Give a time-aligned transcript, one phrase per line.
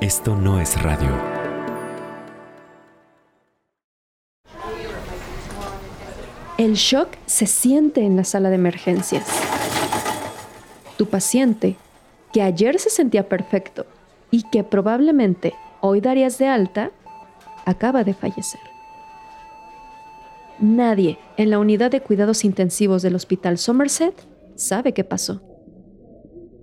[0.00, 1.10] Esto no es radio.
[6.56, 9.28] El shock se siente en la sala de emergencias.
[10.96, 11.76] Tu paciente,
[12.32, 13.84] que ayer se sentía perfecto
[14.30, 15.52] y que probablemente
[15.82, 16.92] hoy darías de alta,
[17.66, 18.60] acaba de fallecer.
[20.60, 24.14] Nadie en la unidad de cuidados intensivos del Hospital Somerset
[24.54, 25.42] sabe qué pasó.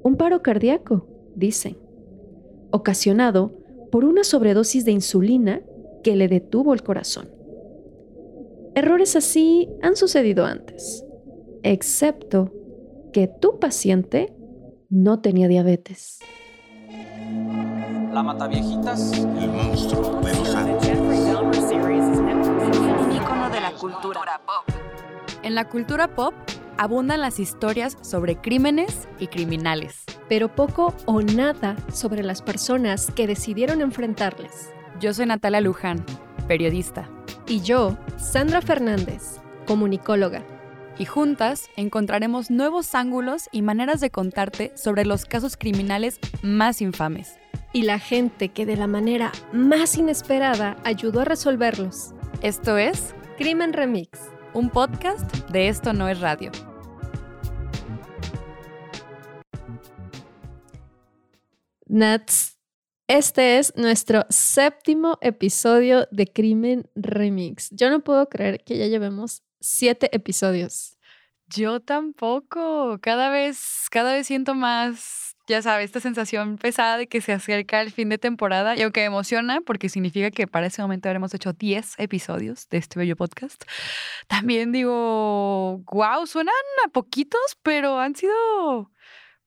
[0.02, 1.78] Un paro cardíaco, dicen,
[2.72, 3.52] ocasionado
[3.92, 5.62] por una sobredosis de insulina
[6.04, 7.30] que le detuvo el corazón.
[8.76, 11.04] Errores así han sucedido antes,
[11.64, 12.52] excepto
[13.12, 14.34] que tu paciente
[14.90, 16.20] no tenía diabetes.
[18.14, 19.12] La Mataviejitas.
[19.12, 21.00] El monstruo de los Andes.
[21.00, 24.76] Un ícono de la cultura pop.
[25.44, 26.34] En la cultura pop
[26.78, 30.04] abundan las historias sobre crímenes y criminales.
[30.30, 34.72] pero poco o nada sobre las personas que decidieron enfrentarles.
[35.00, 36.04] Yo soy Natalia Luján,
[36.48, 37.10] periodista,
[37.48, 40.44] Y yo, Sandra Fernández, comunicóloga.
[41.00, 47.36] y juntas encontraremos nuevos ángulos y maneras de contarte sobre los casos criminales más infames.
[47.72, 52.14] Y la gente que de la manera más inesperada ayudó a resolverlos.
[52.42, 54.20] Esto es Crimen Remix.
[54.54, 56.52] un podcast de Esto no es radio.
[61.90, 62.58] Nats,
[63.08, 67.70] este es nuestro séptimo episodio de Crimen Remix.
[67.72, 70.98] Yo no puedo creer que ya llevemos siete episodios.
[71.48, 73.00] Yo tampoco.
[73.02, 77.80] Cada vez, cada vez siento más, ya sabes, esta sensación pesada de que se acerca
[77.80, 78.76] el fin de temporada.
[78.76, 83.00] Y aunque emociona, porque significa que para ese momento habremos hecho 10 episodios de este
[83.00, 83.64] bello podcast,
[84.28, 86.54] también digo, wow, suenan
[86.86, 88.92] a poquitos, pero han sido,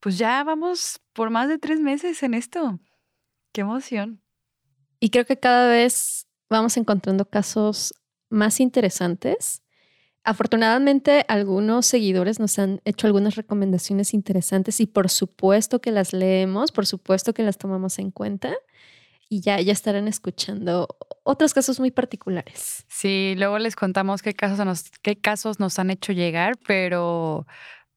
[0.00, 2.80] pues ya vamos por más de tres meses en esto.
[3.52, 4.22] Qué emoción.
[4.98, 7.94] Y creo que cada vez vamos encontrando casos
[8.28, 9.62] más interesantes.
[10.22, 16.72] Afortunadamente, algunos seguidores nos han hecho algunas recomendaciones interesantes y por supuesto que las leemos,
[16.72, 18.54] por supuesto que las tomamos en cuenta
[19.30, 20.88] y ya, ya estarán escuchando
[21.22, 22.84] otros casos muy particulares.
[22.88, 27.46] Sí, luego les contamos qué casos nos, qué casos nos han hecho llegar, pero,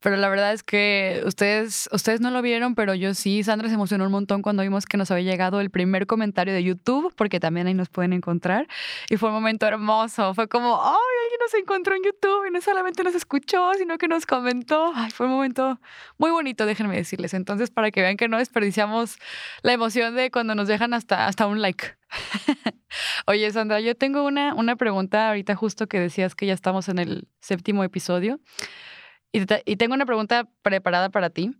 [0.03, 3.41] pero la verdad es que ustedes, ustedes no lo vieron, pero yo sí.
[3.41, 6.61] Sandra se emocionó un montón cuando vimos que nos había llegado el primer comentario de
[6.61, 8.67] YouTube, porque también ahí nos pueden encontrar.
[9.09, 10.33] Y fue un momento hermoso.
[10.33, 10.93] Fue como, ¡ay!
[11.23, 14.91] Alguien nos encontró en YouTube y no solamente nos escuchó, sino que nos comentó.
[14.93, 15.79] Ay, fue un momento
[16.17, 17.33] muy bonito, déjenme decirles.
[17.33, 19.15] Entonces, para que vean que no desperdiciamos
[19.61, 21.95] la emoción de cuando nos dejan hasta, hasta un like.
[23.25, 26.99] Oye, Sandra, yo tengo una, una pregunta ahorita justo que decías que ya estamos en
[26.99, 28.41] el séptimo episodio.
[29.33, 31.51] Y, te- y tengo una pregunta preparada para ti.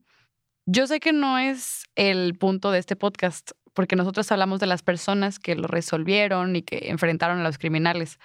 [0.65, 4.83] Yo sé que no es el punto de este podcast, porque nosotros hablamos de las
[4.83, 8.19] personas que lo resolvieron y que enfrentaron a los criminales.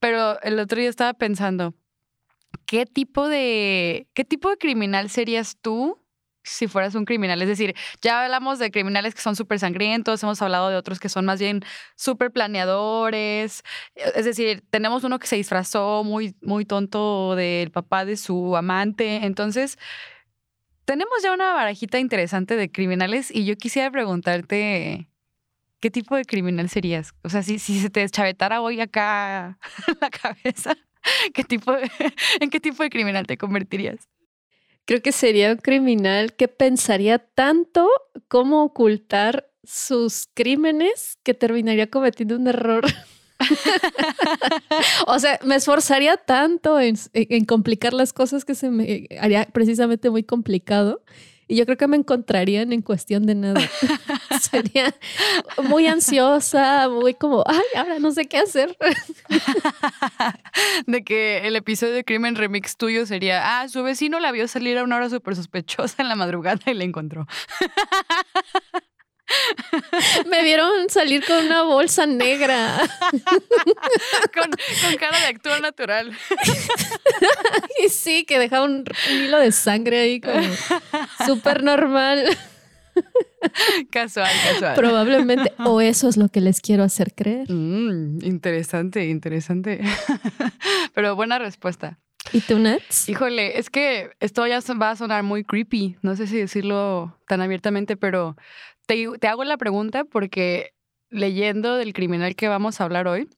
[0.00, 1.74] Pero el otro día estaba pensando,
[2.64, 6.00] ¿qué tipo de, qué tipo de criminal serías tú
[6.48, 7.40] si fueras un criminal?
[7.42, 11.08] Es decir, ya hablamos de criminales que son súper sangrientos, hemos hablado de otros que
[11.08, 11.62] son más bien
[11.96, 13.62] súper planeadores.
[13.94, 19.24] Es decir, tenemos uno que se disfrazó muy, muy tonto del papá de su amante.
[19.24, 19.78] Entonces,
[20.84, 25.10] tenemos ya una barajita interesante de criminales y yo quisiera preguntarte,
[25.80, 27.12] ¿qué tipo de criminal serías?
[27.22, 29.58] O sea, si, si se te deschavetara hoy acá
[30.00, 30.76] la cabeza,
[31.34, 31.76] ¿qué tipo
[32.40, 34.08] ¿en qué tipo de criminal te convertirías?
[34.88, 37.86] Creo que sería un criminal que pensaría tanto
[38.26, 42.86] cómo ocultar sus crímenes que terminaría cometiendo un error.
[45.06, 46.96] o sea, me esforzaría tanto en,
[47.44, 51.02] complicar las cosas que se me haría precisamente muy complicado.
[51.48, 53.60] Y yo creo que me encontrarían en cuestión de nada.
[54.40, 54.94] Sería
[55.64, 58.76] muy ansiosa, muy como, ay, ahora no sé qué hacer.
[60.86, 64.76] de que el episodio de Crimen Remix tuyo sería, ah, su vecino la vio salir
[64.76, 67.26] a una hora súper sospechosa en la madrugada y la encontró.
[70.26, 72.78] Me vieron salir con una bolsa negra.
[74.34, 74.50] con,
[74.82, 76.12] con cara de actor natural.
[77.84, 80.40] Y sí, que dejaba un, un hilo de sangre ahí como
[81.26, 82.24] súper normal.
[83.90, 84.74] Casual, casual.
[84.74, 85.52] Probablemente.
[85.64, 87.50] O eso es lo que les quiero hacer creer.
[87.50, 89.80] Mm, interesante, interesante.
[90.94, 91.98] Pero buena respuesta.
[92.32, 93.08] ¿Y tú, Nats?
[93.08, 95.96] Híjole, es que esto ya va a sonar muy creepy.
[96.02, 98.36] No sé si decirlo tan abiertamente, pero
[98.88, 100.74] te, hago la pregunta porque
[101.10, 103.28] leyendo del criminal que vamos a hablar hoy,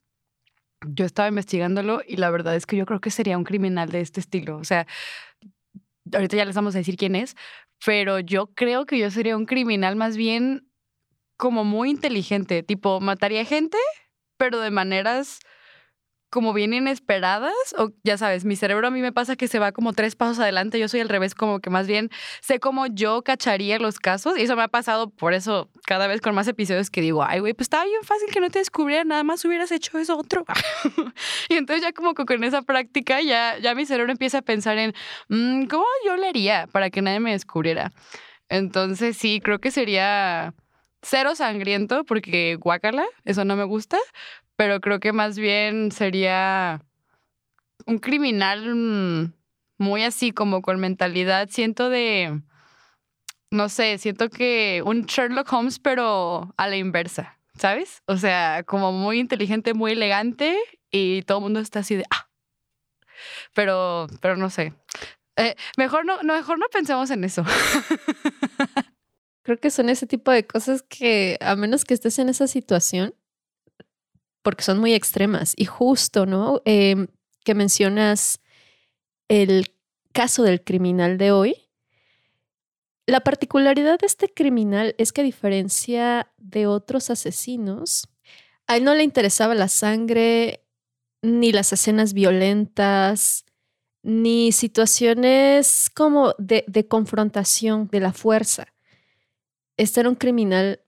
[0.87, 4.01] yo estaba investigándolo y la verdad es que yo creo que sería un criminal de
[4.01, 4.57] este estilo.
[4.57, 4.87] O sea,
[6.13, 7.37] ahorita ya les vamos a decir quién es,
[7.85, 10.69] pero yo creo que yo sería un criminal más bien
[11.37, 13.79] como muy inteligente, tipo, mataría gente,
[14.37, 15.41] pero de maneras
[16.31, 19.73] como bien inesperadas, o ya sabes, mi cerebro a mí me pasa que se va
[19.73, 22.11] como tres pasos adelante, yo soy al revés, como que más bien
[22.41, 26.21] sé cómo yo cacharía los casos, y eso me ha pasado por eso cada vez
[26.21, 29.05] con más episodios que digo, ay, güey, pues estaba bien fácil que no te descubriera,
[29.05, 30.45] nada más hubieras hecho eso otro.
[31.49, 34.95] y entonces ya como con esa práctica ya, ya mi cerebro empieza a pensar en,
[35.29, 37.93] mm, ¿cómo yo le haría para que nadie me descubriera?
[38.49, 40.55] Entonces sí, creo que sería
[41.03, 43.99] cero sangriento porque guácala, eso no me gusta,
[44.61, 46.83] pero creo que más bien sería
[47.87, 49.33] un criminal mm,
[49.79, 52.43] muy así como con mentalidad, siento de,
[53.51, 58.03] no sé, siento que un Sherlock Holmes pero a la inversa, ¿sabes?
[58.05, 60.59] O sea, como muy inteligente, muy elegante
[60.91, 62.29] y todo el mundo está así de, ah,
[63.55, 64.75] pero, pero no sé.
[65.37, 67.47] Eh, mejor, no, mejor no pensemos en eso.
[69.43, 73.15] Creo que son ese tipo de cosas que, a menos que estés en esa situación,
[74.43, 75.55] porque son muy extremas.
[75.57, 76.63] Y justo, ¿no?
[76.65, 77.09] Em,
[77.45, 78.41] que mencionas
[79.29, 79.75] el
[80.13, 81.57] caso del criminal de hoy.
[83.07, 88.09] La particularidad de este criminal es que a diferencia de otros asesinos,
[88.67, 90.65] a él no le interesaba la sangre,
[91.23, 93.45] ni las escenas violentas,
[94.03, 98.73] ni situaciones como de, de confrontación de la fuerza.
[99.77, 100.81] Este era un criminal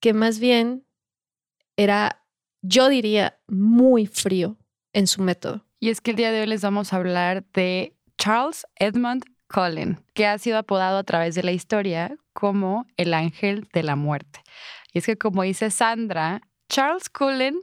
[0.00, 0.86] que más bien
[1.76, 2.23] era
[2.66, 4.56] yo diría, muy frío
[4.94, 5.66] en su método.
[5.80, 10.00] Y es que el día de hoy les vamos a hablar de Charles Edmund Cullen,
[10.14, 14.40] que ha sido apodado a través de la historia como el ángel de la muerte.
[14.94, 16.40] Y es que como dice Sandra,
[16.70, 17.60] Charles Cullen,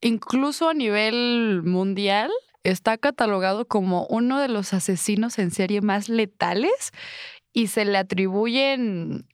[0.00, 2.30] incluso a nivel mundial,
[2.64, 6.92] está catalogado como uno de los asesinos en serie más letales
[7.52, 9.26] y se le atribuyen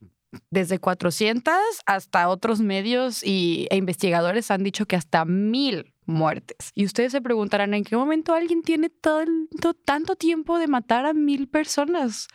[0.50, 1.54] desde 400
[1.86, 6.70] hasta otros medios y, e investigadores han dicho que hasta mil muertes.
[6.74, 11.14] Y ustedes se preguntarán, ¿en qué momento alguien tiene tanto, tanto tiempo de matar a
[11.14, 12.28] mil personas?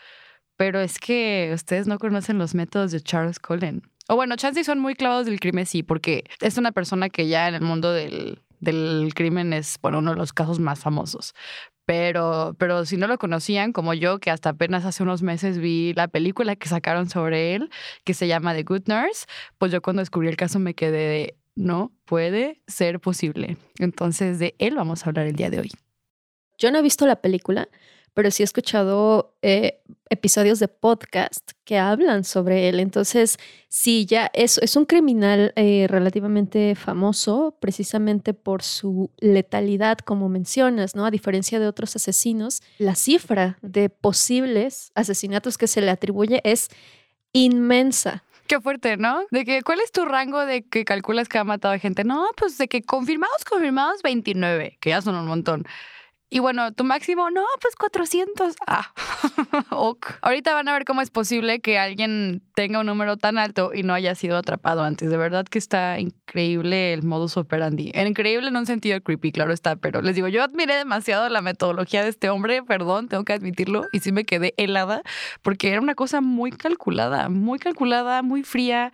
[0.58, 3.82] Pero es que ustedes no conocen los métodos de Charles Cullen.
[4.08, 7.48] O bueno, chances son muy clavados del crimen, sí, porque es una persona que ya
[7.48, 11.34] en el mundo del, del crimen es, bueno, uno de los casos más famosos.
[11.86, 15.94] Pero, pero si no lo conocían, como yo, que hasta apenas hace unos meses vi
[15.94, 17.70] la película que sacaron sobre él,
[18.04, 19.26] que se llama The Good Nurse,
[19.58, 23.58] pues yo cuando descubrí el caso me quedé de, no puede ser posible.
[23.80, 25.72] Entonces de él vamos a hablar el día de hoy.
[26.58, 27.68] Yo no he visto la película,
[28.14, 32.80] pero sí he escuchado eh, episodios de podcast que hablan sobre él.
[32.80, 33.38] Entonces,
[33.70, 40.96] sí, ya es, es un criminal eh, relativamente famoso, precisamente por su letalidad, como mencionas,
[40.96, 41.06] ¿no?
[41.06, 46.68] A diferencia de otros asesinos, la cifra de posibles asesinatos que se le atribuye es
[47.32, 48.24] inmensa.
[48.48, 49.24] Qué fuerte, ¿no?
[49.32, 52.04] De que, ¿cuál es tu rango de que calculas que ha matado a gente?
[52.04, 55.66] No, pues de que confirmados, confirmados, 29, que ya son un montón.
[56.34, 58.56] Y bueno, tu máximo, no, pues 400.
[58.66, 58.94] Ah,
[59.70, 60.14] ok.
[60.22, 63.84] Ahorita van a ver cómo es posible que alguien tenga un número tan alto y
[63.84, 65.10] no haya sido atrapado antes.
[65.10, 67.92] De verdad que está increíble el modus operandi.
[67.94, 72.02] Increíble en un sentido creepy, claro está, pero les digo, yo admiré demasiado la metodología
[72.02, 75.02] de este hombre, perdón, tengo que admitirlo, y sí me quedé helada
[75.42, 78.94] porque era una cosa muy calculada, muy calculada, muy fría.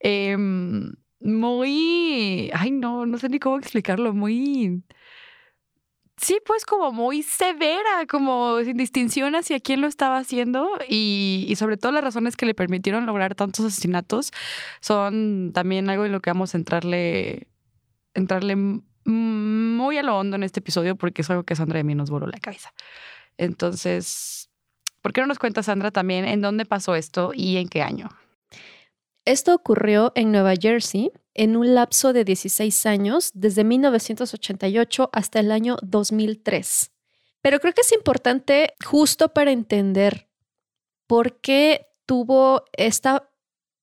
[0.00, 4.82] Em, muy, ay no, no sé ni cómo explicarlo, muy
[6.20, 11.76] sí, pues como muy severa, como sin distinción hacia quién lo estaba haciendo y, sobre
[11.76, 14.32] todo las razones que le permitieron lograr tantos asesinatos
[14.80, 17.48] son también algo en lo que vamos a entrarle,
[18.14, 18.56] entrarle
[19.04, 22.10] muy a lo hondo en este episodio porque es algo que Sandra de mí nos
[22.10, 22.72] voló la cabeza.
[23.36, 24.50] Entonces,
[25.00, 28.08] ¿por qué no nos cuenta Sandra también en dónde pasó esto y en qué año?
[29.24, 35.52] Esto ocurrió en Nueva Jersey en un lapso de 16 años, desde 1988 hasta el
[35.52, 36.90] año 2003.
[37.40, 40.28] Pero creo que es importante justo para entender
[41.06, 43.30] por qué tuvo esta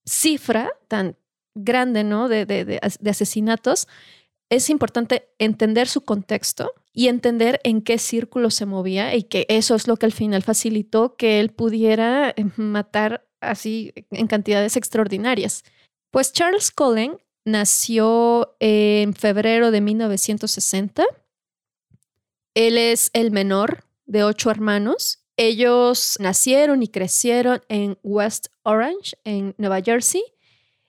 [0.04, 1.16] cifra tan
[1.54, 2.28] grande ¿no?
[2.28, 3.88] de, asesinatos.
[4.48, 9.74] Es importante entender su contexto y entender en qué círculo se movía y que eso
[9.74, 15.64] es lo que al final facilitó que él pudiera eh, matar así en cantidades extraordinarias.
[16.10, 21.06] Pues Charles Cullen nació en febrero de 1960.
[22.54, 25.24] Él es el menor de ocho hermanos.
[25.38, 30.22] Ellos nacieron y crecieron en West Orange, en Nueva Jersey.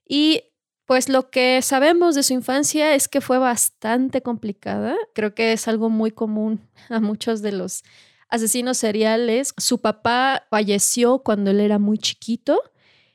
[0.05, 0.43] Y
[0.85, 4.95] pues lo que sabemos de su infancia es que fue bastante complicada.
[5.13, 7.83] Creo que es algo muy común a muchos de los
[8.29, 9.53] asesinos seriales.
[9.57, 12.61] Su papá falleció cuando él era muy chiquito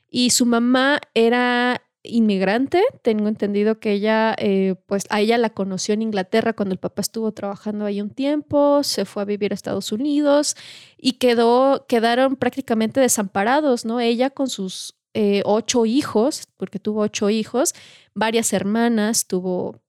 [0.09, 2.83] y su mamá era inmigrante.
[3.01, 7.01] Tengo entendido que ella, eh, pues a ella la conoció en Inglaterra cuando el papá
[7.01, 10.55] estuvo trabajando ahí un tiempo, se fue a vivir a Estados Unidos
[10.97, 13.99] y quedó, quedaron prácticamente desamparados, ¿no?
[13.99, 17.73] Ella con sus eh, ocho hijos, porque tuvo ocho hijos,
[18.13, 19.81] varias hermanas, tuvo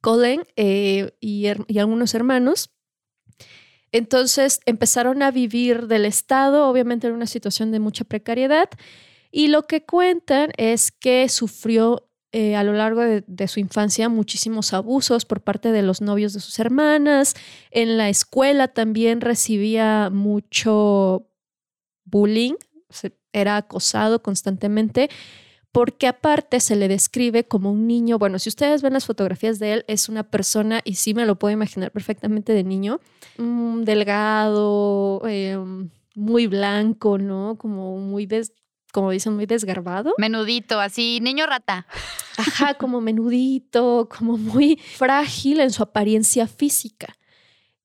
[0.00, 2.70] Colin eh, y, y algunos hermanos.
[3.92, 8.68] Entonces empezaron a vivir del Estado, obviamente en una situación de mucha precariedad.
[9.30, 14.72] Y lo que cuentan es que sufrió eh, a lo largo de, su infancia muchísimos
[14.72, 17.34] abusos por parte de los novios de sus hermanas.
[17.72, 21.26] En la escuela también recibía mucho
[22.04, 22.54] bullying,
[23.32, 25.10] era acosado constantemente,
[25.72, 29.72] porque aparte se le describe como un niño, bueno, si ustedes ven las fotografías de
[29.74, 33.00] él, es una persona, y sí me lo puedo imaginar perfectamente de niño,
[33.38, 35.58] mm, delgado, eh,
[36.14, 37.56] muy blanco, ¿no?
[37.58, 38.26] Como muy
[38.92, 40.14] como dicen, muy desgarbado.
[40.18, 41.86] Menudito, así, niño rata.
[42.36, 47.16] Ajá, como menudito, como muy frágil en su apariencia física.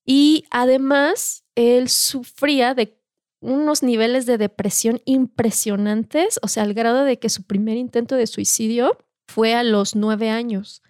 [0.05, 2.97] Y además, él sufría de
[3.39, 8.27] unos niveles de depresión impresionantes, o sea, al grado de que su primer intento de
[8.27, 8.97] suicidio
[9.27, 10.81] fue a los nueve años.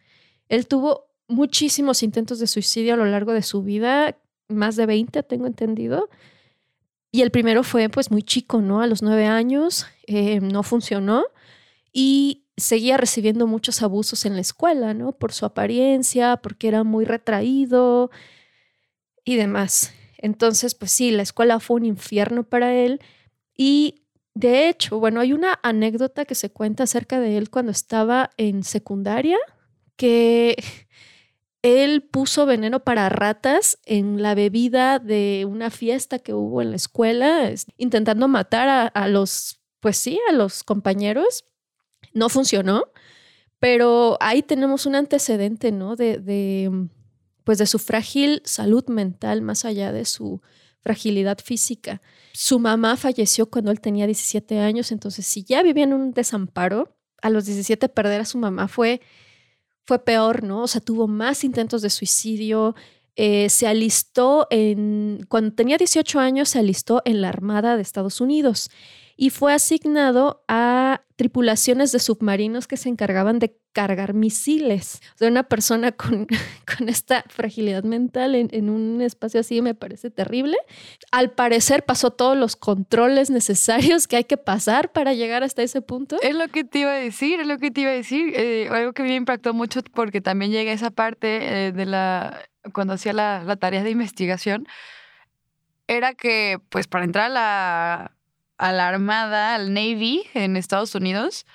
[0.48, 4.18] Él tuvo muchísimos intentos de suicidio a lo largo de su vida,
[4.48, 6.10] más de 20, tengo entendido.
[7.16, 8.82] Y el primero fue pues muy chico, ¿no?
[8.82, 11.24] A los nueve años, eh, no funcionó
[11.94, 15.14] y seguía recibiendo muchos abusos en la escuela, ¿no?
[15.14, 18.12] Por su apariencia, porque era muy retraído
[19.24, 19.94] y demás.
[20.18, 23.00] Entonces, pues sí, la escuela fue un infierno para él
[23.56, 24.02] y
[24.34, 28.66] de hecho, bueno, hay una anécdota que se cuenta acerca de él cuando estaba en
[28.66, 29.38] secundaria,
[29.96, 30.62] que
[31.66, 36.76] él puso veneno para ratas en la bebida de una fiesta que hubo en la
[36.76, 41.44] escuela, intentando matar a, los, pues sí, a los compañeros.
[42.14, 42.84] No funcionó,
[43.58, 45.96] pero ahí tenemos un antecedente, ¿no?
[45.96, 46.88] De, de,
[47.44, 50.44] pues de su frágil salud mental, más allá de su
[50.82, 52.00] fragilidad física.
[52.34, 56.96] Su mamá falleció cuando él tenía 17 años, entonces si ya vivía en un desamparo,
[57.24, 59.02] a los 17 perder a su mamá fue
[59.86, 60.64] fue peor, ¿no?
[60.64, 62.76] O sea, tuvo más intentos de suicidio.
[63.16, 68.20] Eh, se alistó en, cuando tenía 18 años, se alistó en la Armada de Estados
[68.20, 68.70] Unidos
[69.16, 75.02] y fue asignado a tripulaciones de submarinos que se encargaban de cargar misiles.
[75.20, 76.28] O una persona con,
[76.78, 80.58] con esta fragilidad mental en, un espacio así me parece terrible.
[81.12, 85.82] Al parecer pasó todos los controles necesarios que hay que pasar para llegar hasta ese
[85.82, 86.18] punto.
[86.22, 88.34] Es lo que te iba a decir, es lo que te iba a decir.
[88.36, 92.42] Eh, algo que me impactó mucho porque también llega esa parte eh, de la,
[92.74, 94.68] cuando hacía la, la tarea de investigación,
[95.88, 98.15] era que pues para entrar a la
[98.58, 101.46] a la Armada, al Navy en Estados Unidos,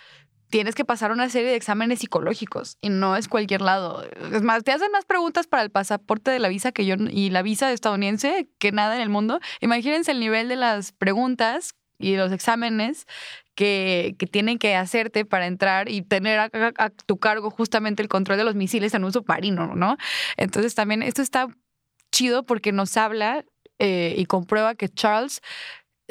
[0.50, 4.04] tienes que pasar una serie de exámenes psicológicos y no es cualquier lado.
[4.32, 7.30] Es más, te hacen más preguntas para el pasaporte de la visa que yo y
[7.30, 9.40] la visa estadounidense que nada en el mundo.
[9.60, 13.06] Imagínense el nivel de las preguntas y los exámenes
[13.54, 18.08] que, que tienen que hacerte para entrar y tener a, a, tu cargo justamente el
[18.08, 19.96] control de los misiles en un submarino, ¿no?
[20.36, 21.48] Entonces también esto está
[22.10, 23.44] chido porque nos habla
[23.78, 25.40] eh, y comprueba que Charles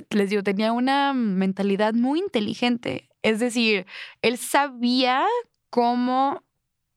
[0.09, 3.09] les digo, tenía una mentalidad muy inteligente.
[3.21, 3.85] Es decir,
[4.21, 5.25] él sabía
[5.69, 6.43] cómo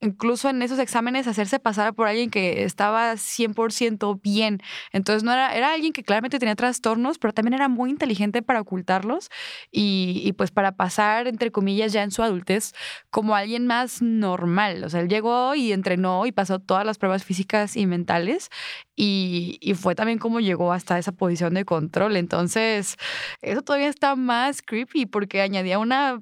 [0.03, 4.61] incluso en esos exámenes hacerse pasar por alguien que estaba 100% bien.
[4.91, 8.61] Entonces no era, era alguien que claramente tenía trastornos, pero también era muy inteligente para
[8.61, 9.29] ocultarlos
[9.71, 12.73] y, y, pues para pasar, entre comillas, ya en su adultez
[13.09, 14.83] como alguien más normal.
[14.83, 18.49] O sea, él llegó y entrenó y pasó todas las pruebas físicas y mentales
[18.95, 22.17] y, y fue también como llegó hasta esa posición de control.
[22.17, 22.97] Entonces,
[23.41, 26.21] eso todavía está más creepy porque añadía una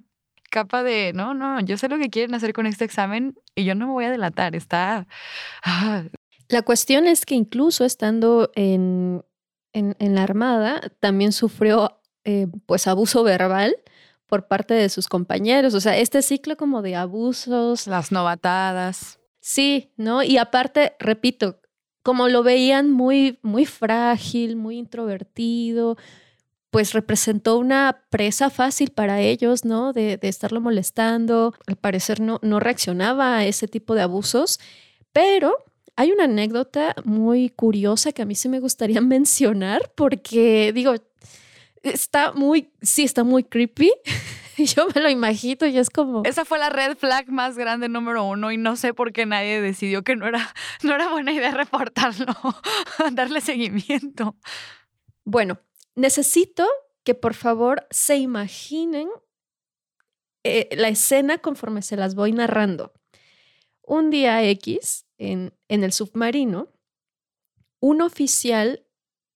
[0.51, 3.73] capa de, no, no, yo sé lo que quieren hacer con este examen y yo
[3.73, 5.07] no me voy a delatar, está...
[5.63, 6.03] Ah.
[6.49, 9.23] La cuestión es que incluso estando en,
[9.73, 13.75] en, en la Armada, también sufrió eh, pues abuso verbal
[14.27, 17.87] por parte de sus compañeros, o sea, este ciclo como de abusos.
[17.87, 19.19] Las novatadas.
[19.39, 20.23] Sí, ¿no?
[20.23, 21.59] Y aparte, repito,
[22.03, 25.97] como lo veían muy, muy frágil, muy introvertido,
[26.71, 29.93] pues representó una presa fácil para ellos, ¿no?
[29.93, 31.53] De, de, estarlo molestando.
[31.67, 34.59] Al parecer no, no reaccionaba a ese tipo de abusos,
[35.11, 35.57] pero
[35.95, 40.95] hay una anécdota muy curiosa que a mí sí me gustaría mencionar porque, digo,
[41.83, 43.91] está muy, sí, está muy creepy.
[44.57, 46.23] Yo me lo imagino y es como...
[46.25, 49.61] Esa fue la red flag más grande número uno y no sé por qué nadie
[49.61, 52.35] decidió que no era, no era buena idea reportarlo,
[53.11, 54.35] darle seguimiento.
[55.23, 55.59] Bueno,
[55.95, 56.67] necesito
[57.03, 59.09] que por favor se imaginen
[60.43, 62.93] eh, la escena conforme se las voy narrando.
[63.81, 66.71] Un día X, en, en el submarino,
[67.79, 68.85] un oficial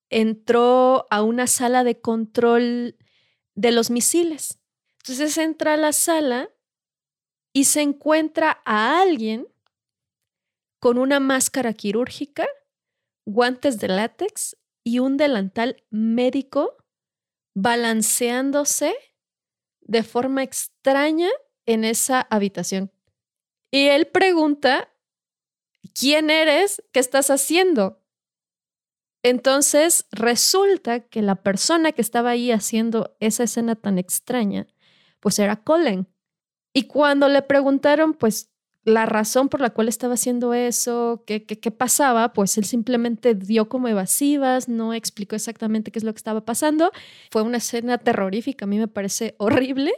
[0.09, 2.97] entró a una sala de control
[3.55, 4.59] de los misiles.
[5.01, 6.49] Entonces entra a la sala
[7.53, 9.47] y se encuentra a alguien
[10.79, 12.47] con una máscara quirúrgica,
[13.25, 16.77] guantes de látex y un delantal médico
[17.55, 18.95] balanceándose
[19.81, 21.29] de forma extraña
[21.65, 22.91] en esa habitación.
[23.71, 24.89] Y él pregunta,
[25.93, 26.83] ¿quién eres?
[26.93, 28.01] ¿Qué estás haciendo?
[29.23, 34.67] Entonces resulta que la persona que estaba ahí haciendo esa escena tan extraña,
[35.19, 36.07] pues era Colin.
[36.73, 38.51] Y cuando le preguntaron, pues,
[38.85, 43.67] la razón por la cual estaba haciendo eso, qué, qué, pasaba, pues él simplemente dio
[43.67, 46.91] como evasivas, no explicó exactamente qué es lo que estaba pasando.
[47.31, 49.91] Fue una escena terrorífica, a mí me parece horrible.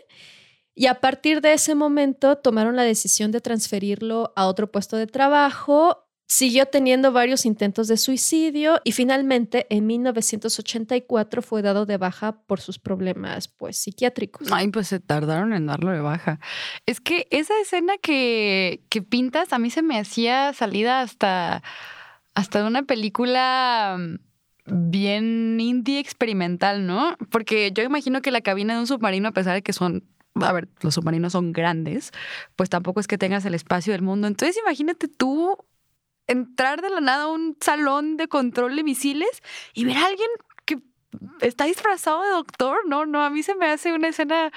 [0.74, 5.08] Y a partir de ese momento tomaron la decisión de transferirlo a otro puesto de
[5.08, 12.42] trabajo Siguió teniendo varios intentos de suicidio y finalmente en 1984 fue dado de baja
[12.42, 14.52] por sus problemas pues psiquiátricos.
[14.52, 16.42] Ay, pues se tardaron en darlo de baja.
[16.86, 21.64] Es que esa escena que, que pintas a mí se me hacía salida hasta,
[22.36, 27.16] hasta una película mm, bien indie experimental, ¿no?
[27.32, 30.04] Porque yo imagino que la cabina de un submarino, a pesar de que son
[30.36, 32.12] a ver, los submarinos son grandes,
[32.56, 34.28] pues tampoco es que tengas el espacio del mundo.
[34.28, 35.58] Entonces imagínate tú
[36.28, 39.42] entrar de la nada a un salón de control de misiles
[39.74, 40.30] y ver a alguien
[40.66, 40.78] que
[41.42, 44.52] está disfrazado de doctor, no, no, a mí se me hace una escena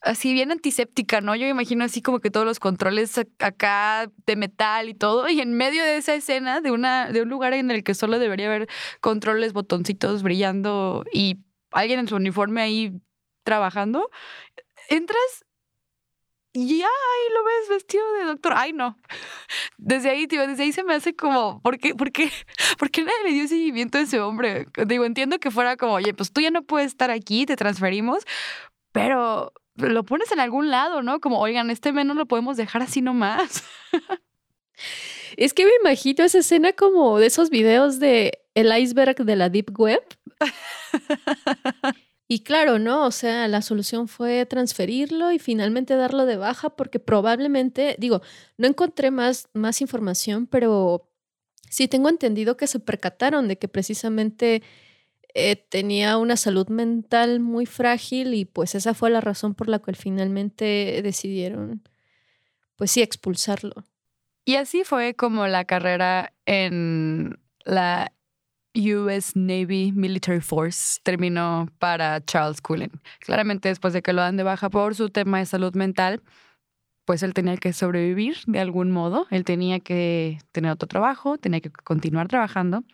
[0.00, 1.36] así bien antiséptica, ¿no?
[1.36, 5.54] Yo imagino así como que todos los controles acá de metal y todo, y en
[5.54, 8.68] medio de esa escena, de, una, de un lugar en el que solo debería haber
[9.00, 11.38] controles, botoncitos brillando y
[11.70, 13.00] alguien en su uniforme ahí
[13.44, 14.10] trabajando,
[14.88, 15.44] entras
[16.54, 18.52] y ahí lo ves vestido de doctor.
[18.56, 18.98] Ay, no.
[19.78, 22.30] Desde ahí, tío, desde ahí se me hace como, ¿por qué, por qué,
[22.78, 24.66] por qué nadie le dio seguimiento a ese hombre?
[24.86, 28.24] Digo, entiendo que fuera como, oye, pues tú ya no puedes estar aquí, te transferimos,
[28.92, 31.20] pero lo pones en algún lado, ¿no?
[31.20, 33.64] Como, oigan, este men no lo podemos dejar así nomás.
[35.36, 39.48] Es que me imagino esa escena como de esos videos de el iceberg de la
[39.48, 40.02] Deep Web.
[42.32, 43.04] Y claro, ¿no?
[43.04, 48.22] O sea, la solución fue transferirlo y finalmente darlo de baja porque probablemente, digo,
[48.56, 51.10] no encontré más, más información, pero
[51.68, 54.62] sí tengo entendido que se percataron de que precisamente
[55.34, 59.80] eh, tenía una salud mental muy frágil y pues esa fue la razón por la
[59.80, 61.82] cual finalmente decidieron,
[62.76, 63.74] pues sí, expulsarlo.
[64.46, 68.10] Y así fue como la carrera en la
[68.74, 72.90] US Navy Military Force terminó para Charles Cullen.
[73.20, 76.22] Claramente después de que lo dan de baja por su tema de salud mental,
[77.04, 81.60] pues él tenía que sobrevivir de algún modo, él tenía que tener otro trabajo, tenía
[81.60, 82.84] que continuar trabajando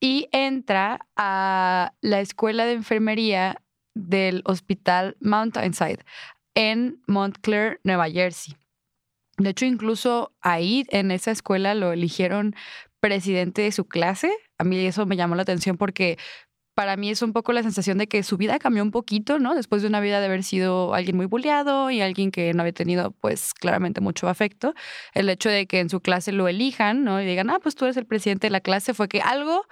[0.00, 3.62] y entra a la escuela de enfermería
[3.94, 6.04] del hospital Mountainside
[6.54, 8.56] en Montclair, Nueva Jersey.
[9.38, 12.54] De hecho, incluso ahí en esa escuela lo eligieron
[13.00, 16.18] presidente de su clase a mí eso me llamó la atención porque
[16.74, 19.54] para mí es un poco la sensación de que su vida cambió un poquito, ¿no?
[19.54, 22.72] Después de una vida de haber sido alguien muy bulleado y alguien que no había
[22.72, 24.74] tenido, pues, claramente mucho afecto.
[25.14, 27.22] El hecho de que en su clase lo elijan, ¿no?
[27.22, 29.66] Y digan, ah, pues tú eres el presidente de la clase, fue que algo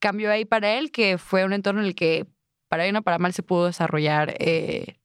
[0.00, 2.26] cambió ahí para él, que fue un entorno en el que,
[2.68, 4.98] para bien o para mal, se pudo desarrollar eh,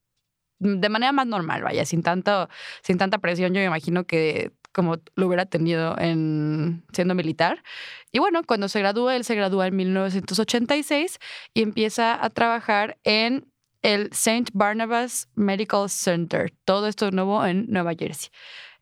[0.59, 2.49] de manera más normal, vaya, sin, tanto,
[2.83, 3.53] sin tanta presión.
[3.53, 7.63] Yo me imagino que como lo hubiera tenido en siendo militar.
[8.11, 11.19] Y bueno, cuando se gradúa, él se gradúa en 1986
[11.53, 13.51] y empieza a trabajar en
[13.81, 14.51] el St.
[14.53, 16.53] Barnabas Medical Center.
[16.65, 18.29] Todo esto de nuevo en Nueva Jersey.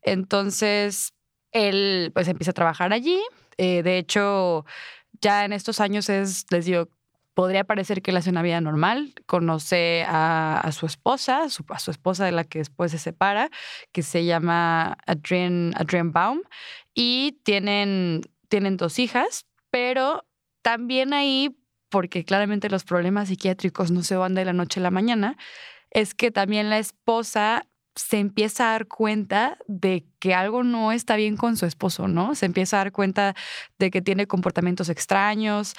[0.02, 1.14] Entonces,
[1.52, 3.20] él pues empieza a trabajar allí.
[3.58, 4.66] Eh, de hecho,
[5.22, 6.90] ya en estos años es, les digo,
[7.38, 9.14] podría parecer que él hace una vida normal.
[9.28, 13.52] Conoce a, su esposa, a su, esposa de la que después se separa,
[13.92, 15.72] que se llama Adrienne,
[16.06, 16.42] Baum,
[16.96, 20.26] y tienen, tienen dos hijas, pero
[20.64, 21.56] también ahí,
[21.90, 25.38] porque claramente los problemas psiquiátricos no se van de la noche a la mañana,
[25.92, 31.16] es que también la esposa se empieza a dar cuenta de que algo no está
[31.16, 32.34] bien con su esposo, ¿no?
[32.34, 33.36] Se empieza a dar cuenta
[33.78, 35.76] de que tiene comportamientos extraños,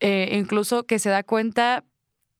[0.00, 1.84] eh, incluso que se da cuenta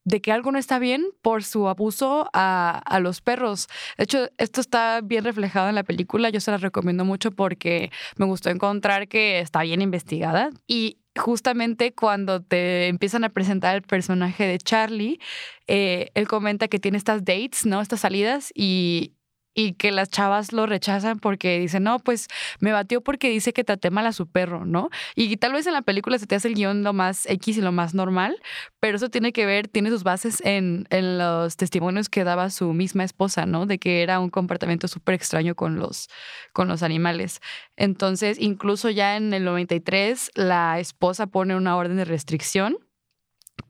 [0.05, 3.69] de que algo no está bien por su abuso a, a, los perros.
[3.99, 6.31] De hecho, esto está bien reflejado en la película.
[6.31, 10.49] Yo se la recomiendo mucho porque me gustó encontrar que está bien investigada.
[10.67, 15.21] Y justamente cuando te empiezan a presentar el personaje de Charlie,
[15.67, 17.83] eh, él comenta que tiene estas dates, ¿no?
[17.83, 19.13] Estas salidas y,
[19.55, 22.29] y que las chavas lo rechazan porque dicen, no, pues
[22.61, 24.89] me batió porque dice que traté mal a su perro, ¿no?
[25.15, 27.61] Y tal vez en la película se te hace el guion lo más X y
[27.61, 28.41] lo más normal,
[28.81, 32.73] pero eso tiene que ver, tiene sus bases en, en los testimonios que daba su
[32.73, 33.67] misma esposa, ¿no?
[33.67, 36.09] De que era un comportamiento súper extraño con los,
[36.53, 37.41] con los animales.
[37.77, 42.79] Entonces, incluso ya en el 93, la esposa pone una orden de restricción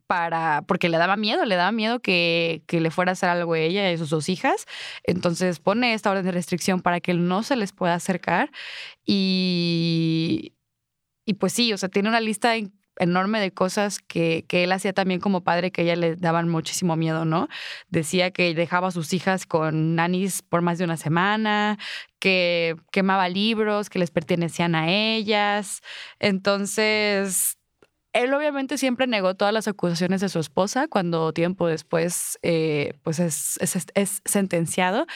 [0.09, 3.53] para, porque le daba miedo, le daba miedo que, que, le fuera a hacer algo
[3.53, 4.67] a ella y a sus dos hijas.
[5.05, 8.51] Entonces pone esta orden de restricción para que no se les pueda acercar.
[9.05, 10.55] Y,
[11.27, 12.55] y pues sí, o sea, tiene una lista
[12.99, 16.49] enorme de cosas que, que, él hacía también como padre que a ella le daban
[16.49, 17.49] muchísimo miedo, ¿no?
[17.91, 21.79] Decía que dejaba a sus hijas con nanis por más de una semana,
[22.19, 25.83] que quemaba libros que les pertenecían a ellas.
[26.19, 27.58] Entonces,
[28.13, 33.19] él obviamente siempre negó todas las acusaciones de su esposa cuando tiempo después eh, pues
[33.19, 33.59] es,
[33.95, 35.07] es, sentenciado,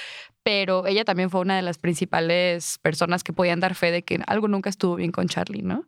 [0.42, 4.20] pero ella también fue una de las principales personas que podían dar fe de que
[4.26, 5.86] algo nunca estuvo bien con Charlie, ¿no?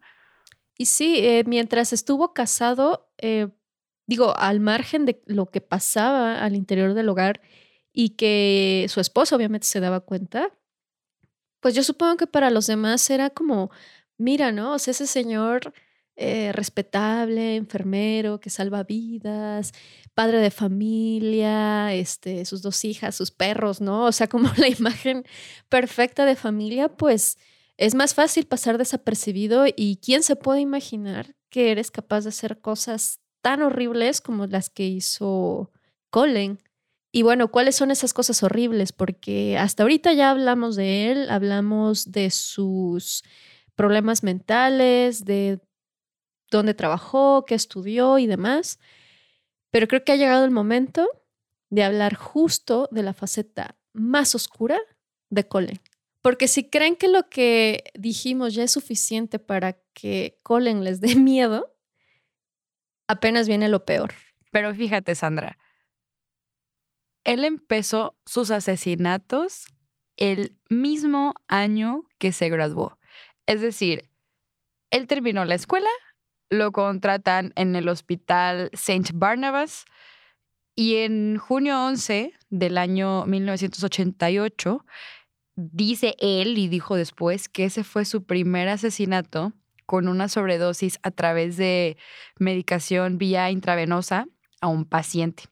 [0.76, 3.48] Y sí, eh, mientras estuvo casado, eh,
[4.06, 7.40] digo, al margen de lo que pasaba al interior del hogar
[7.92, 10.50] y que su esposa obviamente se daba cuenta,
[11.60, 13.70] pues yo supongo que para los demás era como,
[14.18, 14.74] mira, ¿no?
[14.74, 15.72] O sea, ese señor
[16.16, 19.72] eh, respetable, enfermero, que salva vidas,
[20.14, 24.04] padre de familia, este, sus dos hijas, sus perros, ¿no?
[24.04, 25.24] O sea, como la imagen
[25.68, 27.36] perfecta de familia, pues
[27.76, 32.60] es más fácil pasar desapercibido y quién se puede imaginar que eres capaz de hacer
[32.60, 35.72] cosas tan horribles como las que hizo
[36.10, 36.60] Colin.
[37.12, 38.92] Y bueno, ¿cuáles son esas cosas horribles?
[38.92, 43.22] Porque hasta ahorita ya hablamos de él, hablamos de sus
[43.76, 45.60] problemas mentales, de
[46.58, 48.78] dónde trabajó, qué estudió y demás.
[49.70, 51.08] Pero creo que ha llegado el momento
[51.70, 54.78] de hablar justo de la faceta más oscura
[55.30, 55.80] de Colin.
[56.22, 61.14] Porque si creen que lo que dijimos ya es suficiente para que Colin les dé
[61.16, 61.74] miedo,
[63.06, 64.14] apenas viene lo peor.
[64.50, 65.58] Pero fíjate, Sandra,
[67.24, 69.66] él empezó sus asesinatos
[70.16, 72.98] el mismo año que se graduó.
[73.46, 74.10] Es decir,
[74.90, 75.90] él terminó la escuela,
[76.50, 79.10] lo contratan en el hospital St.
[79.14, 79.84] Barnabas
[80.74, 84.84] y en junio 11 del año 1988
[85.56, 89.52] dice él y dijo después que ese fue su primer asesinato
[89.86, 91.96] con una sobredosis a través de
[92.38, 94.26] medicación vía intravenosa
[94.60, 95.44] a un paciente.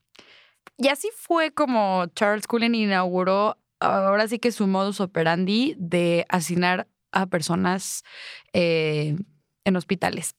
[0.77, 6.87] Y así fue como Charles Cullen inauguró ahora sí que su modus operandi de asesinar
[7.11, 8.03] a personas
[8.53, 9.15] eh,
[9.65, 10.35] en hospitales.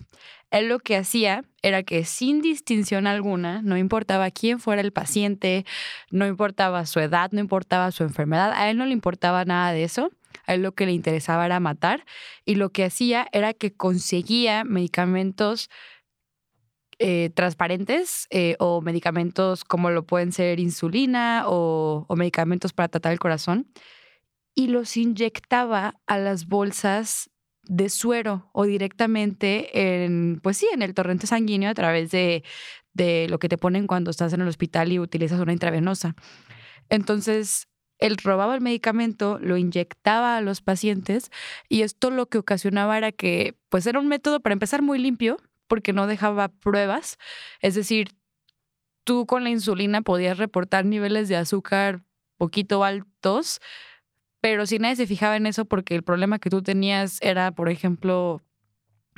[0.55, 5.67] Él lo que hacía era que sin distinción alguna, no importaba quién fuera el paciente,
[6.13, 9.83] no importaba su edad, no importaba su enfermedad, a él no le importaba nada de
[9.83, 10.13] eso.
[10.47, 12.05] A él lo que le interesaba era matar
[12.45, 15.71] y lo que hacía era que conseguía medicamentos
[17.01, 23.13] eh, transparentes eh, o medicamentos como lo pueden ser insulina o, o medicamentos para tratar
[23.13, 23.67] el corazón
[24.55, 27.31] y los inyectaba a las bolsas
[27.67, 32.45] de suero o directamente en, pues sí, en el torrente sanguíneo a través de,
[32.93, 36.15] de lo que te ponen cuando estás en el hospital y utilizas una intravenosa.
[36.89, 41.31] Entonces, él robaba el medicamento, lo inyectaba a los pacientes
[41.69, 45.39] y esto lo que ocasionaba era que, pues era un método para empezar muy limpio,
[45.67, 47.19] porque no dejaba pruebas.
[47.61, 48.09] Es decir,
[49.05, 52.03] tú con la insulina podías reportar niveles de azúcar
[52.37, 53.61] poquito altos,
[54.45, 57.71] pero si nadie se fijaba en eso porque el problema que tú tenías era, por
[57.71, 58.43] ejemplo,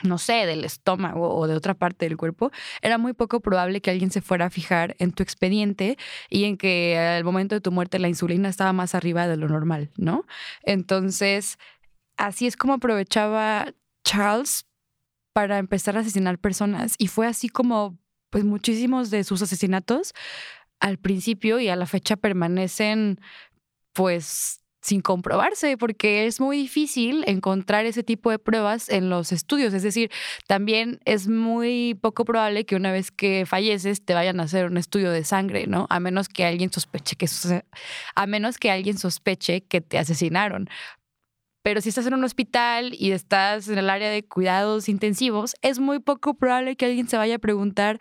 [0.04, 3.90] no sé, del estómago o de otra parte del cuerpo, era muy poco probable que
[3.90, 5.98] alguien se fuera a fijar en tu expediente
[6.30, 9.48] y en que al momento de tu muerte la insulina estaba más arriba de lo
[9.48, 10.26] normal, ¿no?
[10.62, 11.58] Entonces,
[12.16, 14.64] así es como aprovechaba Charles
[15.32, 17.98] para empezar a asesinar personas y fue así como,
[18.30, 20.14] pues muchísimos de sus asesinatos
[20.78, 23.18] al principio y a la fecha permanecen,
[23.92, 29.74] pues sin comprobarse, porque es muy difícil encontrar ese tipo de pruebas en los estudios.
[29.74, 30.12] Es decir,
[30.46, 34.76] también es muy poco probable que una vez que falleces te vayan a hacer un
[34.76, 35.88] estudio de sangre, ¿no?
[35.90, 37.26] A menos que alguien sospeche que
[38.14, 40.68] a menos que alguien sospeche que te asesinaron.
[41.64, 45.80] Pero si estás en un hospital y estás en el área de cuidados intensivos, es
[45.80, 47.98] muy poco probable que alguien se vaya a preguntar,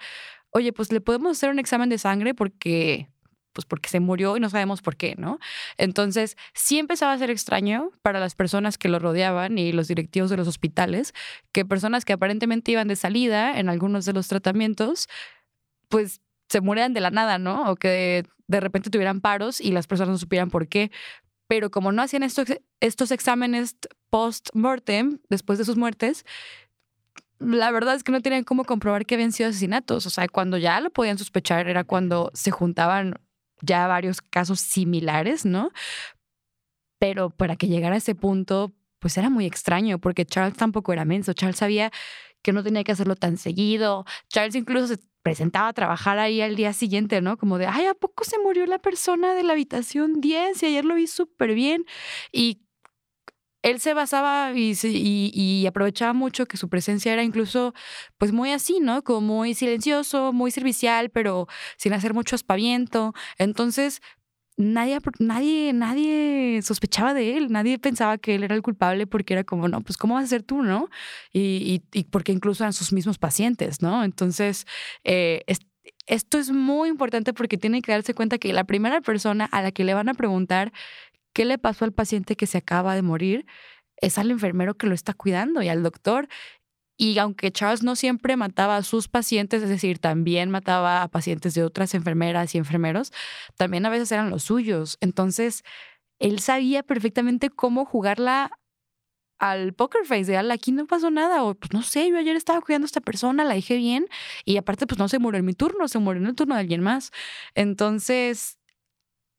[0.51, 3.09] oye, pues le podemos hacer un examen de sangre porque
[3.55, 5.39] pues porque se murió y no sabemos por qué, ¿no?
[5.77, 10.29] Entonces, sí empezaba a ser extraño para las personas que lo rodeaban y los directivos
[10.29, 11.13] de los hospitales,
[11.53, 15.07] que personas que aparentemente iban de salida en algunos de los tratamientos,
[15.89, 17.71] pues se murieran de la nada, ¿no?
[17.71, 20.91] O que de, repente tuvieran paros y las personas no supieran por qué.
[21.47, 22.47] pero como no hacían estos,
[22.79, 23.77] estos exámenes
[24.09, 26.25] post-mortem, después de sus muertes,
[27.39, 30.05] la verdad es que no tenían cómo comprobar que habían sido asesinatos.
[30.05, 33.15] O sea, cuando ya lo podían sospechar era cuando se juntaban
[33.61, 35.71] ya varios casos similares, ¿no?
[36.99, 41.05] Pero para que llegara a ese punto, pues era muy extraño, porque Charles tampoco era
[41.05, 41.33] menso.
[41.33, 41.91] Charles sabía
[42.41, 44.05] que no tenía que hacerlo tan seguido.
[44.29, 47.37] Charles incluso se presentaba a trabajar ahí al día siguiente, ¿no?
[47.37, 50.61] Como de, ay, ¿a poco se murió la persona de la habitación 10?
[50.63, 51.85] Y ayer lo vi súper bien.
[52.31, 52.64] Y
[53.65, 57.73] él se basaba y, aprovechaba mucho que su presencia era incluso,
[58.19, 59.04] pues muy así, ¿no?
[59.04, 63.15] Como muy silencioso, muy servicial, pero sin hacer mucho aspaviento.
[63.39, 64.04] Entonces,
[64.56, 69.43] nadie, nadie, nadie sospechaba de él, nadie pensaba que él era el culpable porque era
[69.43, 70.89] como, no, pues ¿cómo vas a ser tú, no?
[71.34, 74.04] Y, y porque incluso eran sus mismos pacientes, ¿no?
[74.04, 74.67] Entonces,
[75.04, 75.43] eh,
[76.06, 79.71] esto es muy importante porque tiene que darse cuenta que la primera persona a la
[79.71, 80.71] que le van a preguntar
[81.35, 83.45] qué le pasó al paciente que se acaba de morir,
[83.97, 86.29] es al enfermero que lo está cuidando y al doctor.
[86.97, 91.53] Y aunque Charles no siempre mataba a sus pacientes, es decir, también mataba a pacientes
[91.53, 93.11] de otras enfermeras y enfermeros,
[93.57, 94.97] también a veces eran los suyos.
[95.01, 95.63] Entonces,
[96.19, 98.51] él sabía perfectamente cómo jugarla
[99.37, 102.61] al poker face de aquí no pasó nada o pues no sé, yo ayer estaba
[102.61, 104.07] cuidando a esta persona, la dije bien
[104.45, 106.61] y aparte pues no se murió en mi turno, se murió en el turno de
[106.61, 107.11] alguien más.
[107.55, 108.57] Entonces,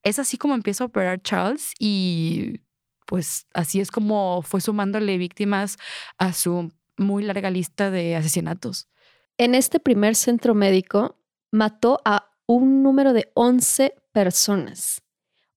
[0.07, 2.61] es así como empieza a operar Charles y
[3.07, 5.79] pues así es como fue sumándole víctimas
[6.17, 8.89] a su muy larga lista de asesinatos.
[9.37, 11.19] En este primer centro médico
[11.51, 15.03] mató a un número de 11 personas.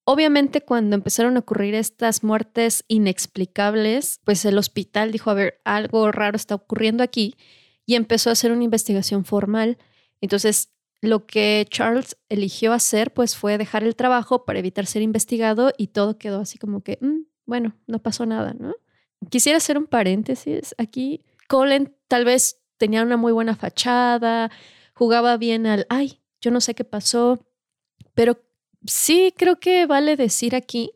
[0.03, 6.11] Obviamente cuando empezaron a ocurrir estas muertes inexplicables, pues el hospital dijo, a ver, algo
[6.11, 7.35] raro está ocurriendo aquí
[7.85, 9.77] y empezó a hacer una investigación formal.
[10.21, 15.71] Entonces lo que Charles eligió hacer pues fue dejar el trabajo para evitar ser investigado
[15.77, 18.75] y todo quedó así como que, mm, bueno, no pasó nada, ¿no?
[19.29, 21.23] Quisiera hacer un paréntesis aquí.
[21.47, 24.51] Colin tal vez tenía una muy buena fachada,
[24.93, 27.45] jugaba bien al, ay, yo no sé qué pasó,
[28.13, 28.39] pero
[28.85, 30.93] sí creo que vale decir aquí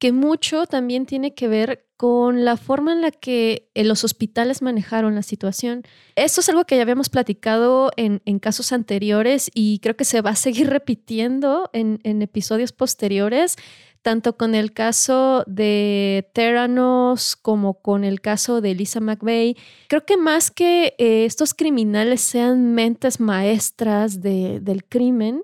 [0.00, 4.62] que mucho también tiene que ver con la forma en la que eh, los hospitales
[4.62, 5.82] manejaron la situación.
[6.16, 10.30] Esto es algo que ya habíamos platicado en, casos anteriores y creo que se va
[10.30, 13.56] a seguir repitiendo en, episodios posteriores,
[14.00, 19.54] tanto con el caso de Terranos como con el caso de Lisa McVeigh.
[19.86, 25.42] Creo que más que eh, estos criminales sean mentes maestras del crimen,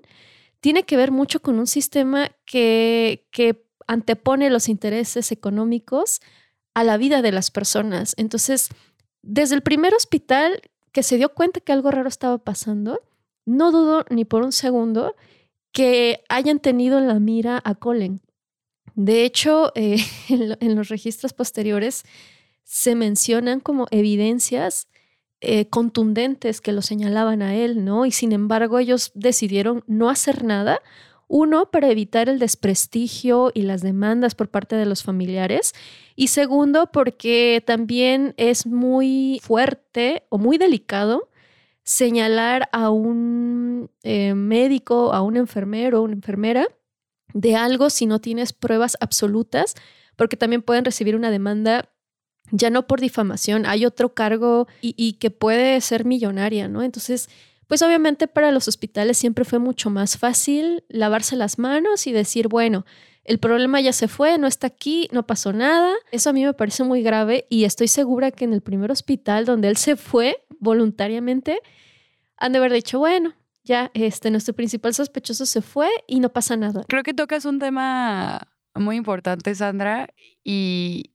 [0.61, 6.21] tiene que ver mucho con un sistema que, que antepone los intereses económicos
[6.73, 8.13] a la vida de las personas.
[8.17, 8.69] Entonces,
[9.23, 13.01] desde el primer hospital que se dio cuenta que algo raro estaba pasando,
[13.45, 15.15] no dudo ni por un segundo
[15.71, 18.21] que hayan tenido en la mira a Colin.
[18.95, 19.97] De hecho, eh,
[20.29, 22.03] en, los registros posteriores
[22.63, 24.87] se mencionan como evidencias
[25.39, 28.05] eh, contundentes que lo señalaban a él, ¿no?
[28.05, 30.81] Y sin embargo, ellos decidieron no hacer nada
[31.27, 35.73] uno, para evitar el desprestigio y las demandas por parte de los familiares.
[36.15, 41.29] Y segundo, porque también es muy fuerte o muy delicado
[41.83, 46.67] señalar a un eh, médico, a un enfermero una enfermera
[47.33, 49.75] de algo si no tienes pruebas absolutas,
[50.17, 51.89] porque también pueden recibir una demanda
[52.51, 56.81] ya no por difamación, hay otro cargo y, y que puede ser millonaria, ¿no?
[56.81, 57.29] Entonces,
[57.67, 62.47] pues obviamente para los hospitales siempre fue mucho más fácil lavarse las manos y decir,
[62.47, 62.85] bueno,
[63.23, 65.93] el problema ya se fue, no está aquí, no pasó nada.
[66.11, 69.45] Eso a mí me parece muy grave y estoy segura que en el primer hospital
[69.45, 71.59] donde él se fue voluntariamente,
[72.37, 76.55] han de haber dicho, bueno, ya este, nuestro principal sospechoso se fue y no pasa
[76.55, 76.83] nada.
[76.87, 80.07] Creo que tocas un tema muy importante, Sandra,
[80.43, 81.11] y,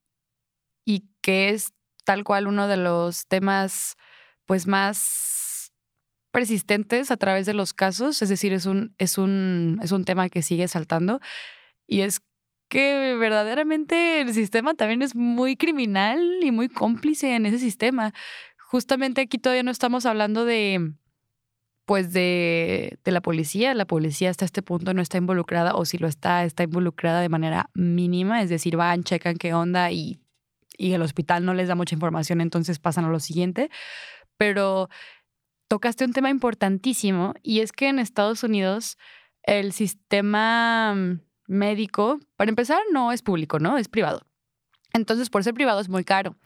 [0.84, 1.72] y que es
[2.04, 3.96] tal cual uno de los temas
[4.44, 5.31] pues más
[6.32, 10.28] persistentes a través de los casos, es decir, es un, es un, es un tema
[10.28, 11.20] que sigue saltando
[11.86, 12.20] y es
[12.68, 18.14] que verdaderamente el sistema también es muy criminal y muy cómplice en ese sistema.
[18.56, 20.94] Justamente aquí todavía no estamos hablando de
[21.84, 23.74] pues de, de la policía.
[23.74, 27.28] La policía hasta este punto no está involucrada, o si lo está, está involucrada de
[27.28, 30.18] manera mínima, es decir, van, checan qué onda y,
[30.78, 33.68] y el hospital no les da mucha información, entonces pasan a lo siguiente.
[34.38, 34.88] Pero
[35.72, 38.98] tocaste un tema importantísimo y es que en Estados Unidos
[39.42, 43.78] el sistema mm, médico, para empezar, no es público, ¿no?
[43.78, 44.26] Es privado.
[44.92, 46.36] Entonces, por ser privado es muy caro.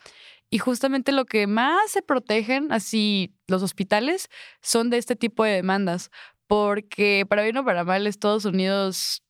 [0.49, 4.29] Y justamente lo que más se protegen, así los hospitales,
[4.63, 6.13] son de este tipo de demandas.
[6.47, 9.25] Porque para bien o para mal, Estados Unidos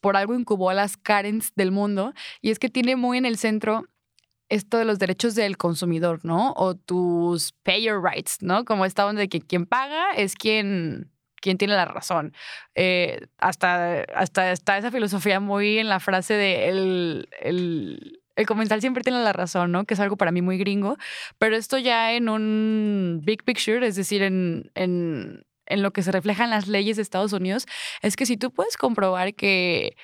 [0.00, 3.38] por algo incubó a las Karens del mundo, y es que tiene muy en el
[3.38, 3.86] centro
[4.50, 6.52] esto de los derechos del consumidor, ¿no?
[6.56, 8.64] O tus payer rights, ¿no?
[8.64, 11.10] Como esta onda de que quien paga es quien,
[11.40, 12.34] quien tiene la razón.
[12.74, 18.80] Eh, hasta, hasta está esa filosofía muy en la frase de el, el, el comensal
[18.80, 19.84] siempre tiene la razón, ¿no?
[19.84, 20.96] Que es algo para mí muy gringo.
[21.38, 26.10] Pero esto ya en un big picture, es decir, en, en, en lo que se
[26.10, 27.66] refleja en las leyes de Estados Unidos,
[28.02, 29.96] es que si tú puedes comprobar que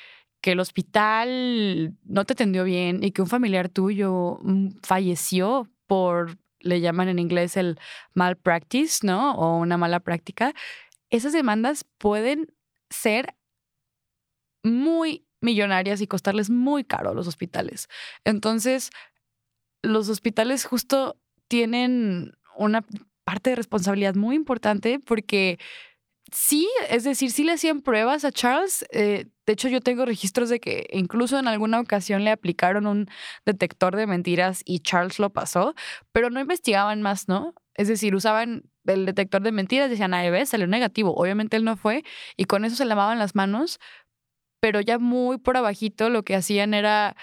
[0.46, 6.38] que el hospital no te atendió bien y que un familiar tuyo mm, falleció por,
[6.60, 7.80] le llaman en inglés el
[8.14, 9.34] malpractice, ¿no?
[9.34, 10.54] O una mala práctica,
[11.10, 12.54] esas demandas pueden
[12.90, 13.34] ser
[14.62, 17.88] muy millonarias y costarles muy caro a los hospitales.
[18.24, 18.90] Entonces,
[19.82, 21.16] los hospitales justo
[21.48, 22.84] tienen una
[23.24, 25.58] parte de responsabilidad muy importante porque
[26.32, 28.84] sí, es decir, sí le hacían pruebas a Charles.
[28.90, 33.08] Eh, de hecho, yo tengo registros de que incluso en alguna ocasión le aplicaron un
[33.44, 35.74] detector de mentiras y Charles lo pasó,
[36.12, 37.54] pero no investigaban más, ¿no?
[37.74, 41.14] Es decir, usaban el detector de mentiras, decían, ah, ves, salió negativo.
[41.14, 42.04] Obviamente él no fue
[42.36, 43.78] y con eso se lavaban las manos,
[44.60, 47.16] pero ya muy por abajito lo que hacían era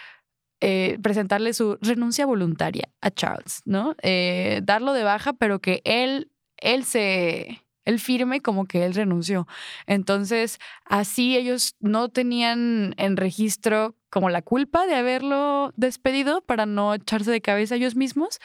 [0.61, 3.95] eh, presentarle su renuncia voluntaria a Charles, ¿no?
[4.01, 9.47] Eh, darlo de baja, pero que él, él se él firme como que él renunció.
[9.87, 16.93] Entonces, así ellos no tenían en registro como la culpa de haberlo despedido para no
[16.93, 18.39] echarse de cabeza ellos mismos,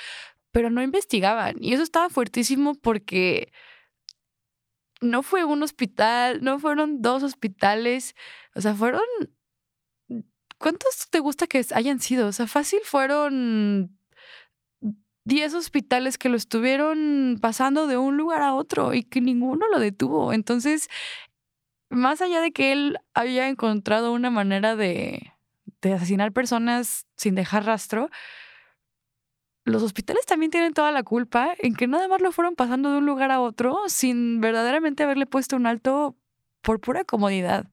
[0.51, 1.57] pero no investigaban.
[1.61, 3.53] Y eso estaba fuertísimo porque
[5.01, 8.14] no fue un hospital, no fueron dos hospitales,
[8.55, 9.03] o sea, fueron...
[10.59, 12.27] ¿Cuántos te gusta que hayan sido?
[12.27, 13.98] O sea, fácil fueron
[15.29, 19.79] 10 hospitales que lo estuvieron pasando de un lugar a otro y que ninguno lo
[19.79, 20.33] detuvo.
[20.33, 20.88] Entonces,
[21.91, 25.35] más allá de que él haya encontrado una manera de,
[25.83, 28.09] de asesinar personas sin dejar rastro,
[29.67, 32.97] los hospitales también tienen toda la culpa en que nada más lo fueron pasando de
[32.97, 36.17] un lugar a otro sin verdaderamente haberle puesto un alto
[36.62, 37.67] por pura comodidad.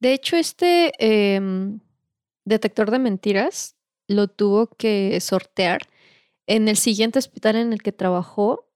[0.00, 1.78] De hecho, este em,
[2.44, 3.76] detector de mentiras
[4.08, 5.82] lo tuvo que sortear
[6.50, 8.68] en el siguiente hospital en el que trabajó,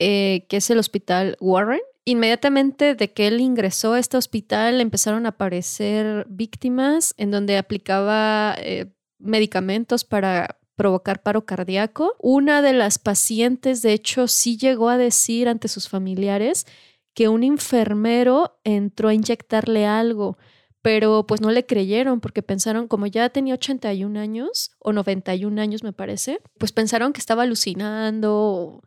[0.00, 5.24] eh, que es el hospital Warren, inmediatamente de que él ingresó a este hospital empezaron
[5.24, 8.86] a aparecer víctimas en donde aplicaba eh,
[9.20, 12.16] medicamentos para provocar paro cardíaco.
[12.18, 16.66] Una de las pacientes, de hecho, sí llegó a decir ante sus familiares
[17.14, 20.38] que un enfermero entró a inyectarle algo
[20.86, 25.82] pero pues no le creyeron porque pensaron, como ya tenía 81 años o 91 años
[25.82, 28.84] me parece, pues pensaron que estaba alucinando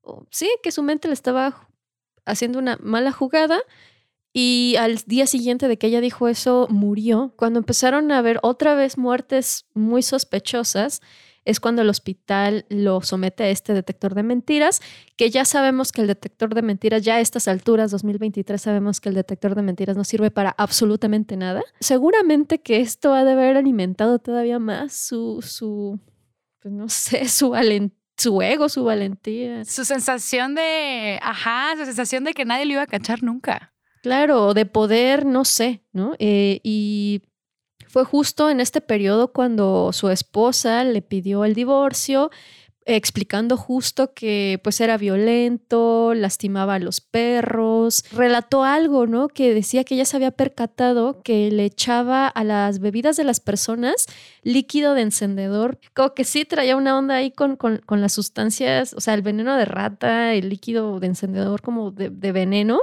[0.00, 1.68] o, sí, que su mente le estaba
[2.24, 3.60] haciendo una mala jugada
[4.32, 7.34] y al día siguiente de que ella dijo eso, murió.
[7.36, 11.02] Cuando empezaron a ver otra vez muertes muy sospechosas,
[11.44, 14.80] es cuando el hospital lo somete a este detector de mentiras,
[15.16, 19.08] que ya sabemos que el detector de mentiras, ya a estas alturas, 2023, sabemos que
[19.08, 21.62] el detector de mentiras no sirve para absolutamente nada.
[21.80, 26.00] Seguramente que esto ha de haber alimentado todavía más su, su
[26.60, 29.64] pues no sé, su valentía su ego, su valentía.
[29.64, 33.72] Su sensación de, ajá, su sensación de que nadie lo iba a cachar nunca.
[34.02, 36.14] Claro, de poder, no sé, ¿no?
[36.18, 37.22] Eh, y
[37.94, 42.32] fue justo en este periodo cuando su esposa le pidió el divorcio,
[42.86, 49.28] explicando justo que pues era violento, lastimaba a los perros, relató algo, ¿no?
[49.28, 53.38] Que decía que ella se había percatado que le echaba a las bebidas de las
[53.38, 54.06] personas
[54.42, 59.00] líquido de encendedor, como que sí traía una onda ahí con, con, las sustancias, o
[59.00, 62.80] sea, el veneno de rata, el líquido de encendedor como de, de veneno.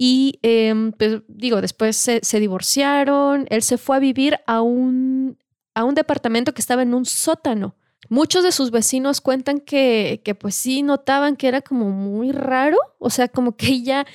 [0.00, 5.36] Y em, pues, digo, después se, divorciaron, él se fue a vivir a un,
[5.74, 7.74] a un departamento que estaba en un sótano.
[8.08, 12.78] Muchos de sus vecinos cuentan que, que pues sí notaban que era como muy raro,
[13.00, 14.06] o sea, como que ella,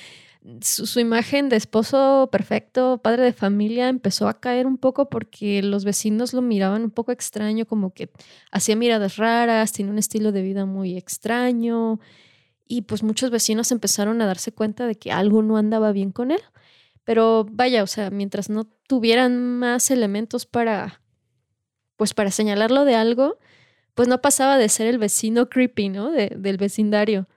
[0.62, 5.62] su, su, imagen de esposo perfecto, padre de familia, empezó a caer un poco porque
[5.62, 8.08] los vecinos lo miraban un poco extraño, como que
[8.50, 12.00] hacía miradas raras, tiene un estilo de vida muy extraño
[12.66, 16.30] y pues muchos vecinos empezaron a darse cuenta de que algo no andaba bien con
[16.30, 16.40] él.
[17.04, 21.02] Pero vaya, o sea, mientras no tuvieran más elementos para,
[21.96, 23.38] pues para señalarlo de algo,
[23.94, 26.10] pues no pasaba de ser el vecino creepy, ¿no?
[26.10, 27.28] del vecindario.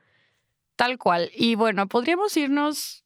[0.76, 1.30] Tal cual.
[1.36, 3.04] Y bueno, podríamos irnos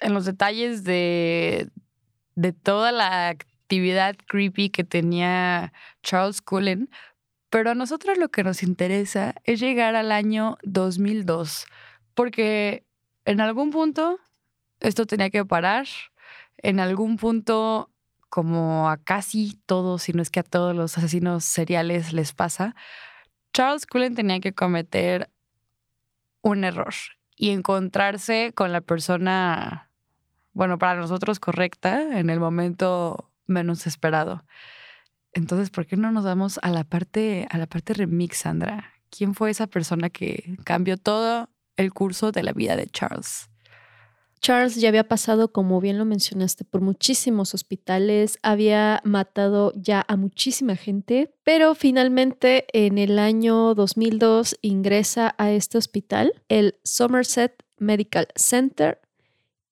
[0.00, 1.70] en los detalles de,
[2.36, 6.88] de toda la actividad creepy que tenía Charles Cullen,
[7.50, 11.66] pero a nosotros lo que nos interesa es llegar al año 2002,
[12.14, 12.84] porque
[13.24, 14.18] en algún punto
[14.80, 15.86] esto tenía que parar,
[16.58, 17.90] en algún punto,
[18.28, 22.74] como a casi todos, si no es que a todos los asesinos seriales les pasa,
[23.52, 25.30] Charles Cullen tenía que cometer
[26.42, 26.94] un error
[27.34, 29.90] y encontrarse con la persona,
[30.52, 34.44] bueno, para nosotros correcta en el momento menos esperado.
[35.32, 38.92] Entonces, ¿por qué no nos damos a la parte, a la parte remix, Sandra?
[39.10, 43.48] ¿Quién fue esa persona que cambió todo el curso de la vida de Charles?
[44.40, 50.16] Charles ya había pasado, como bien lo mencionaste, por muchísimos hospitales, había matado ya a
[50.16, 58.28] muchísima gente, pero finalmente en el año 2002 ingresa a este hospital, el Somerset Medical
[58.36, 59.00] Center,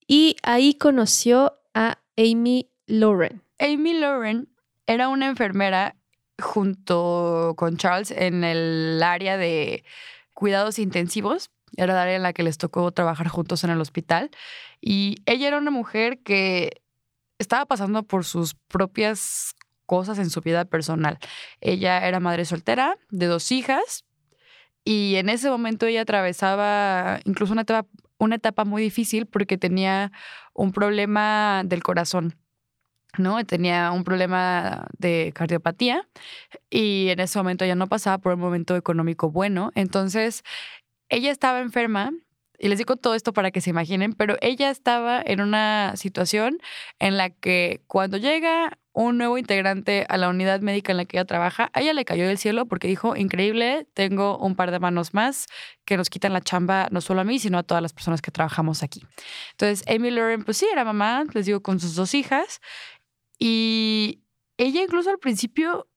[0.08, 3.42] y ahí conoció a Amy Lauren.
[3.58, 4.48] Amy Lauren
[4.86, 5.96] era una enfermera
[6.40, 9.84] junto con Charles en el área de
[10.34, 14.30] cuidados intensivos era la área en la que les tocó trabajar juntos en el hospital.
[14.80, 16.82] Y ella era una mujer que
[17.38, 21.18] estaba pasando por sus propias cosas en su vida personal.
[21.60, 24.04] Ella era madre soltera de dos hijas
[24.84, 30.12] y en ese momento ella atravesaba incluso una etapa, una etapa muy difícil porque tenía
[30.54, 32.34] un problema del corazón.
[33.18, 33.44] ¿No?
[33.44, 36.06] Tenía un problema de cardiopatía
[36.70, 39.72] y en ese momento ya no pasaba por un momento económico bueno.
[39.74, 40.42] Entonces,
[41.08, 42.12] ella estaba enferma,
[42.58, 46.58] y les digo todo esto para que se imaginen, pero ella estaba en una situación
[46.98, 51.18] en la que cuando llega un nuevo integrante a la unidad médica en la que
[51.18, 54.78] ella trabaja, a ella le cayó del cielo porque dijo, increíble, tengo un par de
[54.78, 55.48] manos más
[55.84, 58.30] que nos quitan la chamba no solo a mí, sino a todas las personas que
[58.30, 59.02] trabajamos aquí.
[59.50, 62.62] Entonces, Amy Lauren, pues sí, era mamá, les digo, con sus dos hijas,
[63.38, 64.22] y
[64.56, 65.88] ella incluso al principio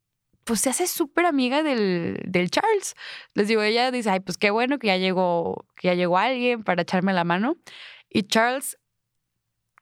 [0.43, 2.95] pues se hace súper amiga del, del, Charles.
[3.35, 6.63] Les digo, ella dice, ay, pues qué bueno que ya llegó, que ya llegó alguien
[6.63, 7.57] para echarme la mano.
[8.09, 8.79] Y Charles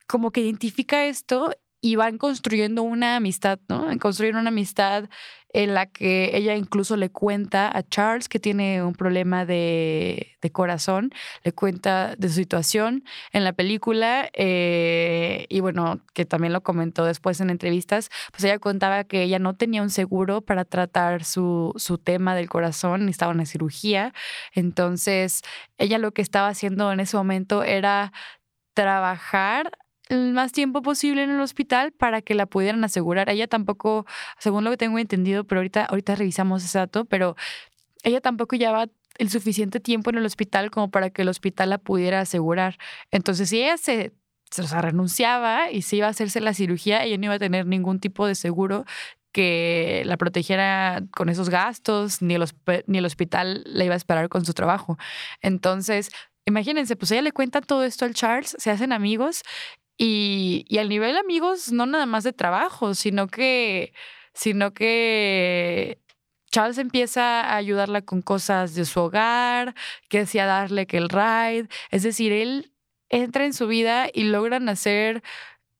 [0.08, 1.52] como que identifica esto
[1.88, 3.88] y van construyendo una amistad, ¿no?
[3.98, 5.06] Construyeron una amistad
[5.54, 11.12] en la que ella incluso le cuenta a Charles que tiene un problema de, corazón,
[11.44, 17.06] le cuenta de su situación en la película eh, y bueno, que también lo comentó
[17.06, 21.74] después en entrevistas, pues ella contaba que ella no tenía un seguro para tratar su,
[21.78, 24.14] su tema del corazón, necesitaba una cirugía,
[24.54, 25.42] entonces
[25.78, 28.12] ella lo que estaba haciendo en ese momento era
[28.74, 29.72] trabajar
[30.10, 33.30] el más tiempo posible en el hospital para que la pudieran asegurar.
[33.30, 34.06] Ella tampoco,
[34.40, 37.36] según lo que tengo entendido, pero ahorita, ahorita revisamos ese dato, pero
[38.04, 38.88] ella tampoco llevaba
[39.18, 42.78] el suficiente tiempo en el hospital como para que el hospital la pudiera asegurar.
[43.12, 44.14] Entonces, si ella se,
[44.52, 48.00] se renunciaba y se iba a hacerse la cirugía, ella no iba a tener ningún
[48.00, 48.86] tipo de seguro
[49.32, 52.46] que la protegiera con esos gastos, ni el,
[52.88, 54.98] ni el hospital la iba a esperar con su trabajo.
[55.42, 56.10] Entonces,
[56.46, 59.44] imagínense, pues ella le cuenta todo esto al Charles, se hacen amigos
[59.98, 63.94] y, y al nivel amigos, no nada más de trabajo, sino que,
[64.34, 66.00] sino que
[66.52, 69.76] Charles empieza a ayudarla con cosas de su hogar,
[70.10, 71.68] que decía darle que el ride.
[71.92, 72.72] Es decir, él
[73.10, 75.24] entra en su vida y logran hacer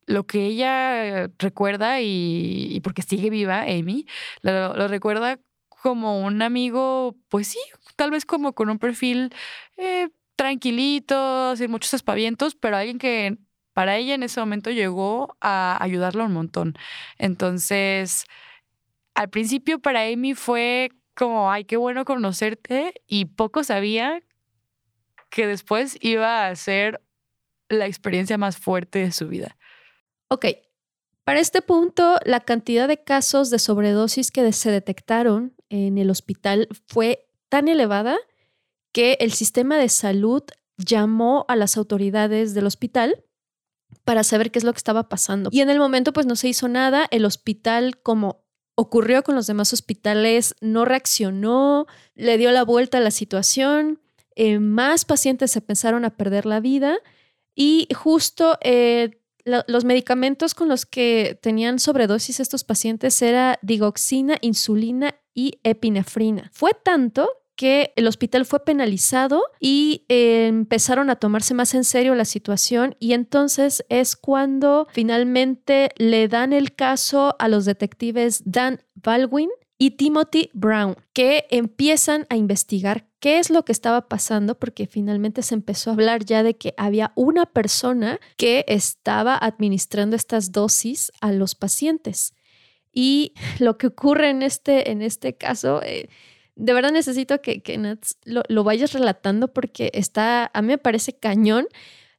[0.06, 4.08] lo que ella recuerda y, porque sigue viva, Amy,
[4.42, 5.40] lo, recuerda
[5.70, 7.60] como un amigo, pues sí,
[7.96, 9.34] tal vez como con un perfil
[9.78, 13.38] eh, tranquilito, sin muchos espavientos, pero alguien que
[13.78, 16.74] para ella en ese momento llegó a ayudarla un montón.
[17.20, 18.26] Entonces,
[19.14, 24.24] al principio para Amy fue como, ay, qué bueno conocerte y poco sabía
[25.30, 27.04] que después iba a ser
[27.70, 29.56] la experiencia más fuerte de su vida.
[30.28, 30.48] Ok,
[31.24, 36.68] para este punto, la cantidad de casos de sobredosis que se detectaron en el hospital
[36.88, 38.18] fue tan elevada
[38.92, 40.42] que el sistema de salud
[40.78, 43.24] llamó a las autoridades del hospital
[44.04, 45.50] para saber qué es lo que estaba pasando.
[45.52, 49.48] Y en el momento pues no se hizo nada, el hospital como ocurrió con los
[49.48, 54.00] demás hospitales no reaccionó, le dio la vuelta a la situación,
[54.36, 56.98] eh, más pacientes se pensaron a perder la vida
[57.56, 65.16] y justo eh, los medicamentos con los que tenían sobredosis estos pacientes era digoxina, insulina
[65.34, 66.52] y epinefrina.
[66.54, 72.16] Fue tanto que el hospital fue penalizado y eh, empezaron a tomarse más en serio
[72.16, 78.82] la situación y entonces es cuando finalmente le dan el caso a los detectives Dan
[78.96, 79.50] Baldwin
[79.80, 85.44] y Timothy Brown, que empiezan a investigar qué es lo que estaba pasando, porque finalmente
[85.44, 91.12] se empezó a hablar ya de que había una persona que estaba administrando estas dosis
[91.22, 92.34] a los pacientes.
[92.92, 95.82] Y lo que ocurre en este, en este caso...
[95.84, 96.10] Eh,
[96.58, 101.14] de verdad necesito que, que Nats lo, vayas relatando porque está, a mí me parece
[101.14, 101.68] cañón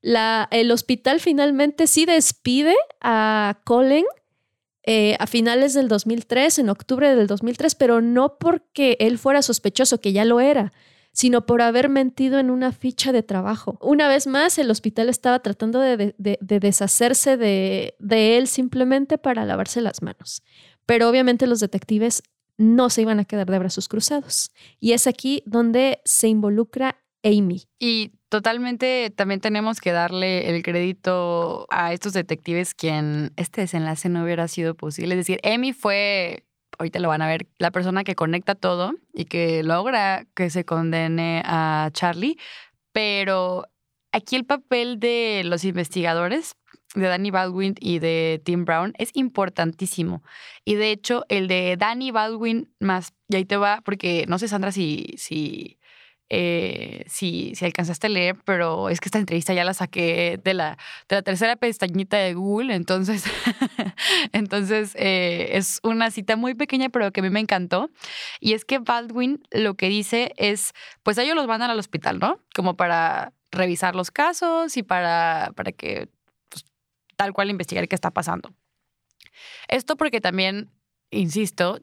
[0.01, 4.05] La, el hospital finalmente sí despide a Colin
[4.85, 10.01] eh, a finales del 2003, en octubre del 2003, pero no porque él fuera sospechoso,
[10.01, 10.73] que ya lo era,
[11.13, 13.77] sino por haber mentido en una ficha de trabajo.
[13.83, 19.83] Una vez más, el hospital estaba tratando de, deshacerse de, de él simplemente para lavarse
[19.83, 20.43] las manos.
[20.87, 22.23] Pero obviamente los detectives
[22.59, 24.51] no se iban a quedar de brazos cruzados.
[24.81, 27.63] Y es aquí donde se involucra Amy.
[27.79, 34.25] Y totalmente también tenemos que darle el crédito a estos detectives quien este desenlace no
[34.25, 35.15] hubiera sido posible.
[35.15, 36.45] Es decir, Amy fue,
[36.79, 40.65] ahorita lo van a ver, la persona que conecta todo y que logra que se
[40.65, 42.39] condene a Charlie,
[42.93, 43.67] pero
[44.13, 46.57] aquí el papel de los investigadores
[46.95, 50.23] de Danny Baldwin y de Tim Brown es importantísimo.
[50.65, 54.49] Y de hecho, el de Danny Baldwin más, y ahí te va, porque no sé,
[54.49, 55.79] Sandra, si, si
[56.31, 60.53] eh, si, si, alcanzaste a leer, pero es que esta entrevista ya la saqué de
[60.53, 60.77] la,
[61.09, 63.25] de la tercera pestañita de Google, entonces,
[64.33, 67.91] entonces eh, es una cita muy pequeña, pero que a mí me encantó.
[68.41, 72.41] Y es que Baldwin lo que dice es, pues ellos los mandan al hospital, ¿no?
[72.55, 76.09] Como para revisar los casos y para, para que
[77.19, 78.55] tal cual investigar qué está pasando.
[79.67, 80.71] Esto porque también,
[81.11, 81.81] insisto,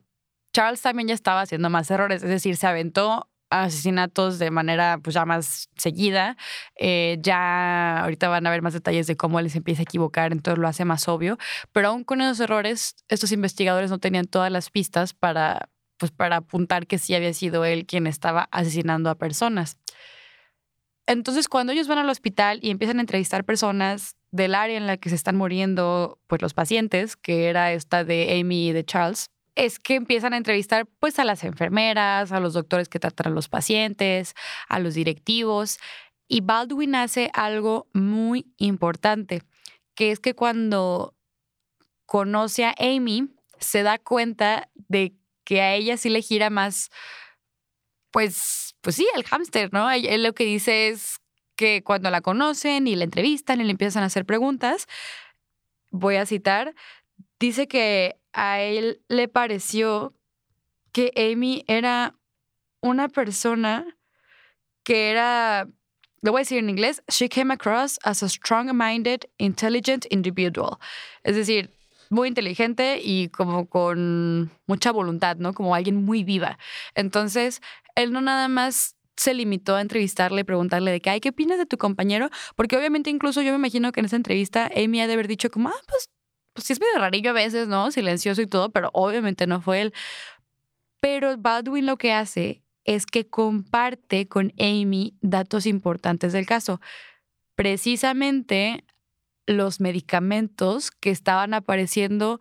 [0.54, 5.14] Charles también ya estaba haciendo más errores, es decir, se aventó asesinatos de manera pues
[5.14, 6.38] ya más seguida.
[6.78, 10.32] Eh, ya ahorita van a ver más detalles de cómo él se empieza a equivocar,
[10.32, 11.38] entonces lo hace más obvio.
[11.74, 16.38] Pero aún con esos errores, estos investigadores no tenían todas las pistas para, pues, para
[16.38, 19.78] apuntar que sí había sido él quien estaba asesinando a personas.
[21.08, 24.98] Entonces, cuando ellos van al hospital y empiezan a entrevistar personas del área en la
[24.98, 29.32] que se están muriendo pues, los pacientes, que era esta de Amy y de Charles,
[29.56, 33.36] es que empiezan a entrevistar pues a las enfermeras, a los doctores que tratan a
[33.36, 34.36] los pacientes,
[34.68, 35.80] a los directivos.
[36.28, 39.44] Y Baldwin hace algo muy importante,
[39.96, 41.16] que es que cuando
[42.06, 43.30] conoce a Amy,
[43.60, 45.14] se da cuenta de
[45.46, 46.90] que a ella sí le gira más,
[48.12, 49.90] pues, pues sí, el hámster, ¿no?
[49.90, 51.22] Él lo que dice es
[51.56, 54.88] que cuando la conocen y la entrevistan y le empiezan a hacer preguntas,
[55.92, 56.76] voy a citar,
[57.40, 60.14] dice que a él le pareció
[60.92, 62.16] que Amy era
[62.82, 63.98] una persona
[64.84, 65.68] que era,
[66.22, 70.78] lo voy a decir en inglés, she came across as a strong-minded, intelligent individual.
[71.24, 71.72] Es decir,
[72.10, 75.54] muy inteligente y como con mucha voluntad, ¿no?
[75.54, 76.58] Como alguien muy viva.
[76.94, 77.62] Entonces,
[77.96, 81.66] él no nada más se limitó a entrevistarle, preguntarle de qué, hay, ¿qué opinas de
[81.66, 82.30] tu compañero?
[82.56, 85.50] Porque obviamente incluso yo me imagino que en esa entrevista Amy ha de haber dicho
[85.50, 86.10] como, ah, pues
[86.56, 87.92] pues sí es medio rarillo a veces, ¿no?
[87.92, 89.94] Silencioso y todo, pero obviamente no fue él.
[91.02, 96.80] Pero Baldwin lo que hace es que comparte con Amy datos importantes del caso.
[97.56, 98.86] Precisamente
[99.46, 102.40] los medicamentos que estaban apareciendo,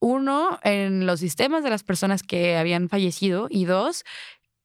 [0.00, 4.04] uno, en los sistemas de las personas que habían fallecido y dos,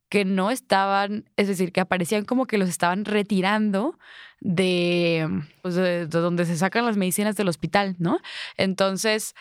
[0.09, 3.97] que no estaban, es decir, que aparecían como que los estaban retirando
[4.41, 8.19] pues, de, de, donde se sacan las medicinas del hospital, ¿no?
[8.55, 9.35] Entonces,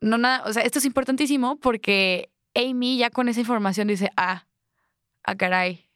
[0.00, 4.46] no nada, o sea, esto es importantísimo porque Amy ya con esa información dice, ah,
[5.24, 5.88] ah, caray,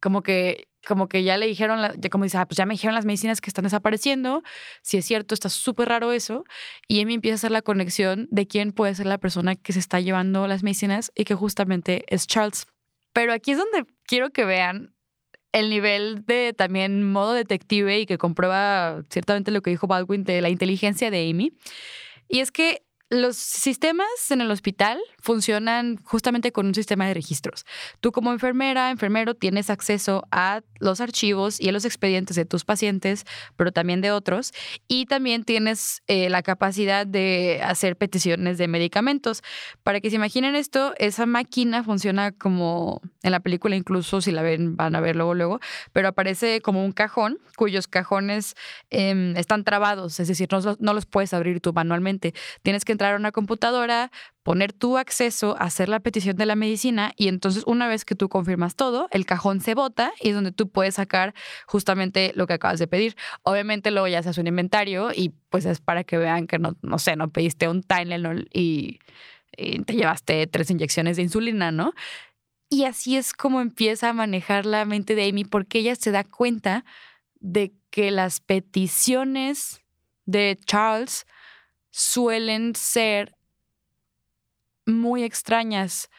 [0.00, 2.94] como que, como que ya le dijeron, ya como dice, ah, pues ya me dijeron
[2.94, 4.42] las medicinas que están desapareciendo,
[4.82, 6.44] si es cierto, está súper raro eso,
[6.88, 9.78] y Amy empieza a hacer la conexión de quién puede ser la persona que se
[9.80, 12.66] está llevando las medicinas y que justamente es Charles.
[13.16, 14.94] Pero aquí es donde quiero que vean
[15.52, 20.42] el nivel de también modo detective y que comprueba ciertamente lo que dijo Baldwin de
[20.42, 21.54] la inteligencia de Amy.
[22.28, 27.64] Y es que los sistemas en el hospital funcionan justamente con un sistema de registros.
[28.00, 32.64] Tú como enfermera, enfermero, tienes acceso a los archivos y a los expedientes de tus
[32.64, 33.24] pacientes,
[33.56, 34.52] pero también de otros.
[34.88, 39.42] Y también tienes eh, la capacidad de hacer peticiones de medicamentos.
[39.84, 44.42] Para que se imaginen esto, esa máquina funciona como en la película, incluso si la
[44.42, 45.60] ven, van a ver luego, luego,
[45.92, 48.54] pero aparece como un cajón cuyos cajones
[48.90, 52.34] em, están trabados, es decir, no, no los puedes abrir tú manualmente.
[52.62, 54.10] Tienes que entrar a una computadora,
[54.42, 58.28] poner tu acceso, hacer la petición de la medicina y entonces una vez que tú
[58.28, 61.34] confirmas todo, el cajón se bota y es donde tú puedes sacar
[61.66, 63.16] justamente lo que acabas de pedir.
[63.42, 66.76] Obviamente luego ya se hace un inventario y pues es para que vean que no,
[66.80, 69.00] no sé, no pediste un Tylenol y,
[69.56, 71.92] y te llevaste tres inyecciones de insulina, ¿no?
[72.68, 76.24] Y así es como empieza a manejar la mente de Amy porque ella se da
[76.24, 76.84] cuenta
[77.40, 79.82] de que las peticiones
[80.24, 81.26] de Charles
[81.96, 83.34] suelen ser
[84.84, 86.10] muy extrañas.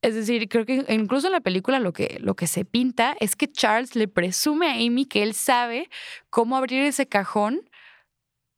[0.00, 3.34] Es decir, creo que incluso en la película lo que, lo que se pinta es
[3.34, 5.90] que Charles le presume a Amy que él sabe
[6.30, 7.68] cómo abrir ese cajón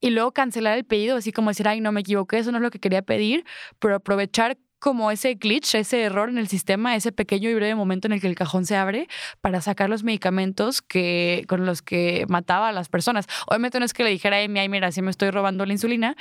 [0.00, 2.62] y luego cancelar el pedido, así como decir, ay, no me equivoqué, eso no es
[2.62, 3.46] lo que quería pedir,
[3.78, 8.08] pero aprovechar como ese glitch, ese error en el sistema, ese pequeño y breve momento
[8.08, 9.08] en el que el cajón se abre
[9.40, 13.26] para sacar los medicamentos que, con los que mataba a las personas.
[13.46, 15.74] Obviamente no es que le dijera a Amy, ay, mira, sí me estoy robando la
[15.74, 16.16] insulina,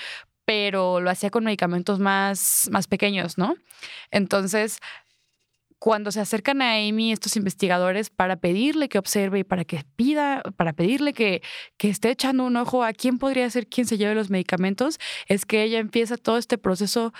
[0.46, 3.56] pero lo hacía con medicamentos más, más pequeños, ¿no?
[4.12, 4.80] Entonces,
[5.80, 10.42] cuando se acercan a Amy estos investigadores para pedirle que observe y para que pida,
[10.58, 11.42] para pedirle que,
[11.78, 15.46] que esté echando un ojo a quién podría ser quien se lleve los medicamentos, es
[15.46, 17.14] que ella empieza todo este proceso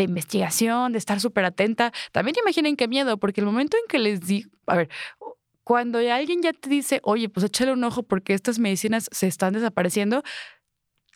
[0.00, 1.92] de investigación, de estar súper atenta.
[2.12, 4.88] También imaginen qué miedo, porque el momento en que les di, a ver,
[5.62, 9.52] cuando alguien ya te dice, oye, pues échale un ojo porque estas medicinas se están
[9.52, 10.22] desapareciendo,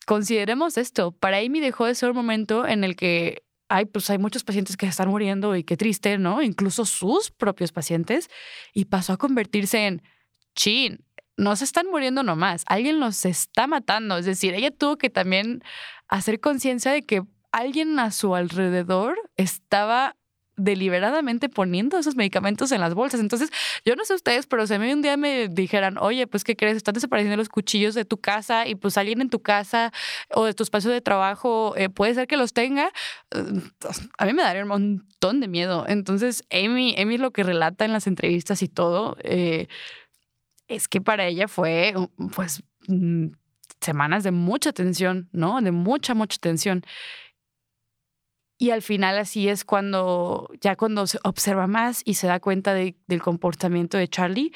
[0.05, 1.11] consideremos esto.
[1.11, 4.77] Para Amy dejó de ser un momento en el que hay, pues hay muchos pacientes
[4.77, 6.43] que están muriendo y qué triste, ¿no?
[6.43, 8.29] Incluso sus propios pacientes.
[8.71, 10.03] Y pasó a convertirse en,
[10.55, 11.03] chin,
[11.37, 14.19] no se están muriendo nomás, alguien los está matando.
[14.19, 15.63] Es decir, ella tuvo que también
[16.07, 17.23] hacer conciencia de que
[17.55, 20.17] alguien a su alrededor estaba
[20.57, 23.21] deliberadamente poniendo esos medicamentos en las bolsas.
[23.21, 23.49] Entonces,
[23.85, 26.57] yo no sé ustedes, pero si a mí un día me dijeran, oye, pues, ¿qué
[26.57, 26.75] crees?
[26.75, 29.93] Están desapareciendo los cuchillos de tu casa y pues alguien en tu casa
[30.31, 32.91] o de tu espacio de trabajo eh, puede ser que los tenga,
[34.17, 35.85] a mí me daría un montón de miedo.
[35.87, 39.67] Entonces, Amy, Amy lo que relata en las entrevistas y todo, eh,
[40.67, 41.93] es que para ella fue,
[42.33, 43.27] pues, mm,
[43.81, 45.61] semanas de mucha tensión, ¿no?
[45.61, 46.83] De mucha, mucha tensión.
[48.57, 52.73] Y al final así es cuando, ya cuando se observa más y se da cuenta
[52.73, 54.51] del comportamiento de Charlie,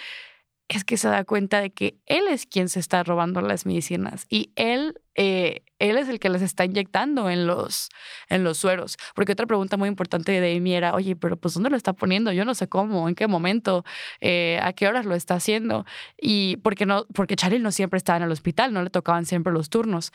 [0.69, 4.27] es que se da cuenta de que él es quien se está robando las medicinas
[4.29, 7.89] y él, eh, él es el que las está inyectando en los,
[8.29, 8.97] en los sueros.
[9.15, 12.31] Porque otra pregunta muy importante de Amy era, oye, pero pues ¿dónde lo está poniendo?
[12.31, 13.83] Yo no sé cómo, en qué momento,
[14.21, 15.85] eh, a qué horas lo está haciendo.
[16.21, 19.51] Y porque, no, porque Charlie no siempre estaba en el hospital, no le tocaban siempre
[19.51, 20.11] los turnos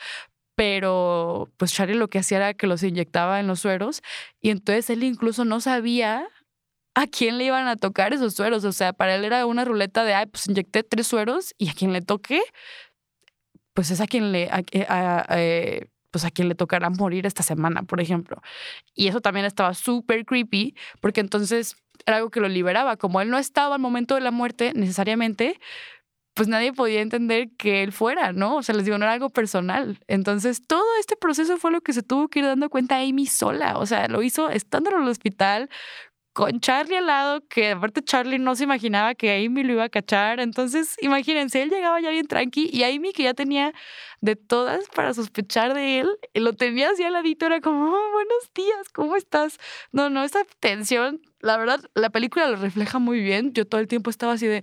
[0.55, 4.01] pero pues Charlie lo que hacía era que los inyectaba en los sueros
[4.41, 6.27] y entonces él incluso no sabía
[6.95, 8.63] a quién le iban a tocar esos sueros.
[8.63, 11.73] O sea, para él era una ruleta de, ay, pues inyecté tres sueros y a
[11.73, 12.41] quien le toque,
[13.73, 17.99] pues es a quien le, eh, pues a quien le tocará morir esta semana, por
[17.99, 18.41] ejemplo.
[18.93, 21.75] Y eso también estaba súper creepy porque entonces
[22.05, 22.95] era algo que lo liberaba.
[22.95, 25.59] Como él no estaba al momento de la muerte necesariamente,
[26.35, 28.57] pues nadie podía entender que él fuera, ¿no?
[28.57, 29.99] O sea, les digo, no era algo personal.
[30.07, 33.77] Entonces, todo este proceso fue lo que se tuvo que ir dando cuenta Amy sola.
[33.79, 35.69] O sea, lo hizo estando en el hospital
[36.33, 39.89] con Charlie al lado, que aparte Charlie no se imaginaba que Amy lo iba a
[39.89, 40.41] cachar.
[40.41, 43.73] Entonces, imagínense, él llegaba ya bien tranqui y Amy, que ya tenía
[44.19, 48.51] de todas para sospechar de él, lo tenía así al ladito, era como, oh, buenos
[48.53, 49.57] días, ¿cómo estás?
[49.93, 53.53] No, no, esa tensión, la verdad, la película lo refleja muy bien.
[53.53, 54.61] Yo todo el tiempo estaba así de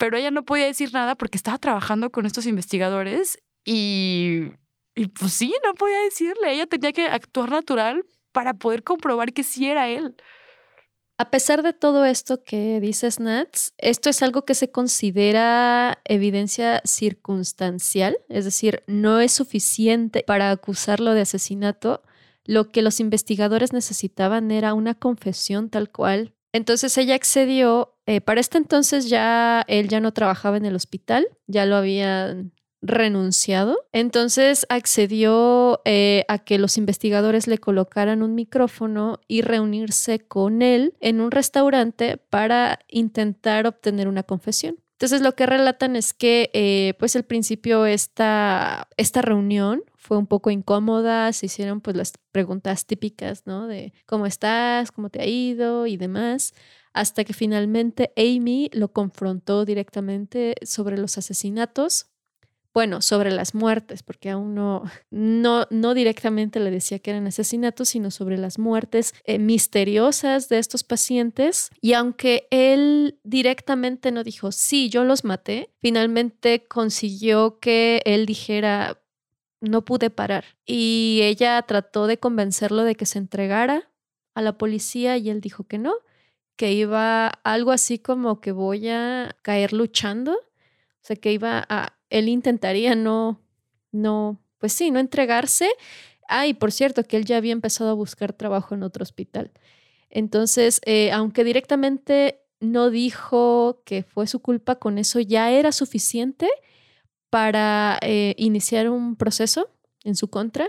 [0.00, 4.46] pero ella no podía decir nada porque estaba trabajando con estos investigadores y,
[5.18, 6.54] pues sí, no podía decirle.
[6.54, 10.16] Ella tenía que actuar natural para poder comprobar que sí era él.
[11.18, 16.80] A pesar de todo esto que dices, Nats, esto es algo que se considera evidencia
[16.86, 22.02] circunstancial, es decir, no es suficiente para acusarlo de asesinato.
[22.46, 28.40] Lo que los investigadores necesitaban era una confesión tal cual entonces ella accedió, eh, para
[28.40, 33.78] este entonces ya él ya no trabajaba en el hospital, ya lo habían renunciado.
[33.92, 40.94] Entonces accedió eh, a que los investigadores le colocaran un micrófono y reunirse con él
[41.00, 44.78] en un restaurante para intentar obtener una confesión.
[44.92, 50.26] Entonces lo que relatan es que eh, pues al principio esta, esta reunión fue un
[50.26, 53.66] poco incómoda, se hicieron pues las preguntas típicas, ¿no?
[53.66, 56.54] De cómo estás, cómo te ha ido y demás,
[56.94, 62.06] hasta que finalmente Amy lo confrontó directamente sobre los asesinatos
[62.72, 67.88] bueno, sobre las muertes, porque aún no, no, no directamente le decía que eran asesinatos,
[67.88, 71.70] sino sobre las muertes eh, misteriosas de estos pacientes.
[71.80, 79.00] Y aunque él directamente no dijo, sí, yo los maté, finalmente consiguió que él dijera,
[79.60, 80.44] no pude parar.
[80.66, 83.90] Y ella trató de convencerlo de que se entregara
[84.34, 85.94] a la policía y él dijo que no,
[86.56, 91.96] que iba algo así como que voy a caer luchando, o sea, que iba a
[92.10, 93.40] él intentaría no,
[93.92, 95.70] no, pues sí, no entregarse.
[96.28, 99.52] Ah, y por cierto, que él ya había empezado a buscar trabajo en otro hospital.
[100.10, 106.48] Entonces, eh, aunque directamente no dijo que fue su culpa, con eso ya era suficiente
[107.30, 109.70] para eh, iniciar un proceso
[110.04, 110.68] en su contra.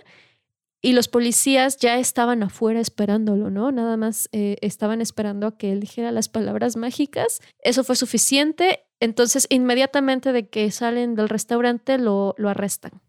[0.83, 3.71] y los policías ya estaban afuera esperándolo, ¿no?
[3.71, 7.39] Nada más eh, estaban esperando a que él dijera las palabras mágicas.
[7.63, 8.83] Eso fue suficiente.
[8.99, 13.01] Entonces, inmediatamente de que salen del restaurante, lo, lo arrestan.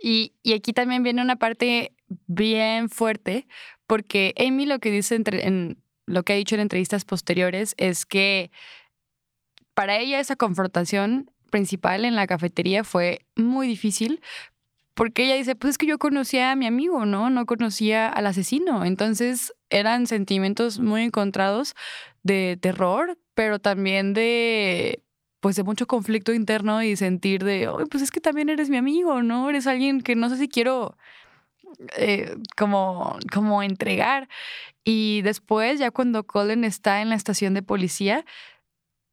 [0.00, 1.94] Y, y aquí también viene una parte
[2.26, 3.46] bien fuerte,
[3.86, 8.06] porque Amy lo que dice entre, en lo que ha dicho en entrevistas posteriores es
[8.06, 8.50] que
[9.74, 14.20] para ella esa confrontación principal en la cafetería fue muy difícil
[14.94, 17.30] porque ella dice, pues es que yo conocía a mi amigo, ¿no?
[17.30, 18.84] No conocía al asesino.
[18.84, 21.76] Entonces eran sentimientos muy encontrados
[22.24, 25.00] de terror, pero también de
[25.38, 28.76] pues de mucho conflicto interno y sentir de, Ay, pues es que también eres mi
[28.76, 29.48] amigo, ¿no?
[29.48, 30.96] Eres alguien que no sé si quiero
[31.96, 34.28] eh, como, como entregar.
[34.82, 38.24] Y después, ya cuando Colin está en la estación de policía,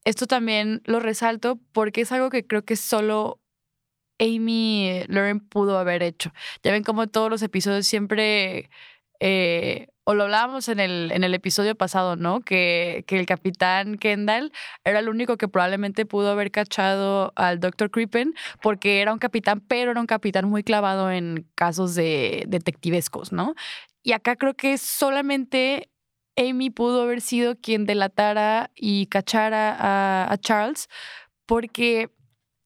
[0.06, 3.42] esto también lo resalto porque es algo que creo que solo
[4.22, 6.32] Amy Lauren pudo haber hecho.
[6.64, 8.70] Ya ven como todos los episodios siempre,
[9.20, 12.42] eh, o lo hablábamos en el, en el episodio pasado, ¿no?
[12.42, 14.52] Que, que el capitán Kendall
[14.84, 17.90] era el único que probablemente pudo haber cachado al Dr.
[17.92, 23.32] Crippen porque era un capitán, pero era un capitán muy clavado en casos de detectivescos,
[23.32, 23.56] ¿no?
[24.04, 25.91] Y acá creo que solamente
[26.42, 30.90] Amy pudo haber sido quien delatara y cachara a, a Charles
[31.46, 32.10] porque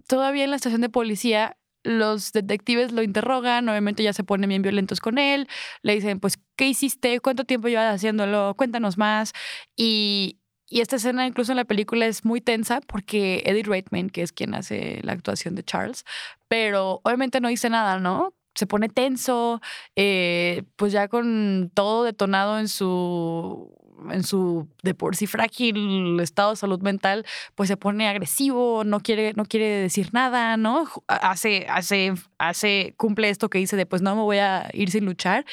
[0.07, 4.61] todavía en la estación de policía los detectives lo interrogan, obviamente ya se ponen bien
[4.61, 5.47] violentos con él,
[5.83, 7.19] le dicen, pues, ¿qué hiciste?
[7.19, 8.55] ¿Cuánto tiempo llevas haciéndolo?
[8.57, 9.33] Cuéntanos más.
[9.75, 14.23] Y, y esta escena incluso en la película es muy tensa porque Eddie Redmayne, que
[14.23, 16.05] es quien hace la actuación de Charles,
[16.47, 18.33] pero obviamente no dice nada, ¿no?
[18.55, 19.61] Se pone tenso,
[19.95, 23.73] eh, pues ya con todo detonado en su
[24.11, 27.25] en su de por sí frágil estado de salud mental,
[27.55, 30.85] pues se pone agresivo, no quiere, no quiere decir nada, ¿no?
[31.07, 35.05] Hace, hace, hace, cumple esto que dice de pues no me voy a ir sin
[35.05, 35.45] luchar.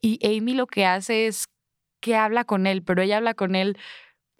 [0.00, 1.46] Y Amy lo que hace es
[2.00, 3.76] que habla con él, pero ella habla con él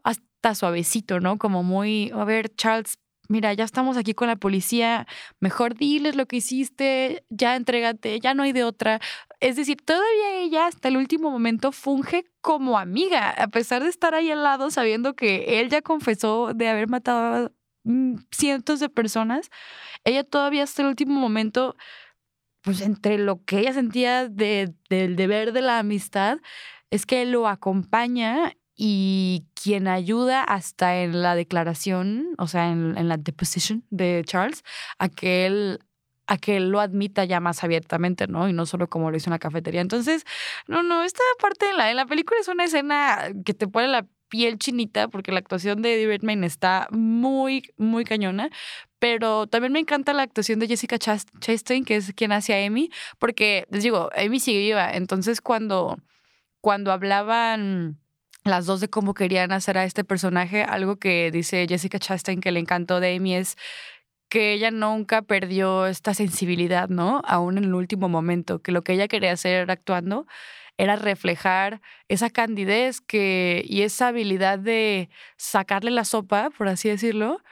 [0.05, 1.39] hasta suavecito, ¿no?
[1.39, 2.99] Como muy, a ver, Charles,
[3.29, 5.07] mira, ya estamos aquí con la policía,
[5.41, 9.01] mejor diles lo que hiciste, ya entrégate, ya no hay de otra.
[9.41, 14.15] Es decir, todavía ella hasta el último momento funge como amiga, a pesar de estar
[14.15, 17.53] ahí al lado sabiendo que él ya confesó de haber matado a
[17.85, 19.51] mm, cientos de personas,
[20.05, 21.77] ella todavía hasta el último momento,
[22.63, 26.39] pues entre lo que ella sentía de, del deber de la amistad,
[26.91, 33.09] es que él lo acompaña y quien ayuda hasta en la declaración, o sea, en,
[33.09, 34.63] la deposition de Charles,
[34.99, 35.81] a que él
[36.29, 38.49] a que él lo admita ya más abiertamente, ¿no?
[38.49, 39.81] Y no solo como lo hizo en la cafetería.
[39.81, 40.25] Entonces,
[40.67, 43.89] no, no, esta parte de la, en la película es una escena que te pone
[43.89, 48.51] la piel chinita porque la actuación de Eddie Redmayne está muy, muy cañona.
[48.99, 52.91] Pero también me encanta la actuación de Jessica Chastain, que es quien hace a Amy,
[53.19, 54.93] porque les digo, Amy sigue viva.
[54.93, 55.97] Entonces, cuando,
[56.61, 57.99] cuando hablaban
[58.51, 60.63] las dos de cómo querían hacer a este personaje.
[60.63, 63.57] Algo que dice Jessica Chastain que le encantó de Amy es
[64.29, 67.23] que ella nunca perdió esta sensibilidad, ¿no?
[67.25, 70.27] Aún en el último momento, que lo que ella quería hacer actuando
[70.77, 77.43] era reflejar esa candidez que, y esa habilidad de sacarle la sopa, por así decirlo,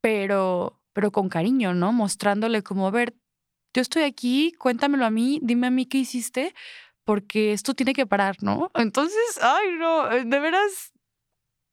[0.00, 1.92] pero, pero con cariño, ¿no?
[1.92, 3.14] Mostrándole como, a ver,
[3.74, 6.54] yo estoy aquí, cuéntamelo a mí, dime a mí qué hiciste,
[7.08, 8.70] porque esto tiene que parar, ¿no?
[8.74, 10.92] Entonces, ay, no, eh, de veras,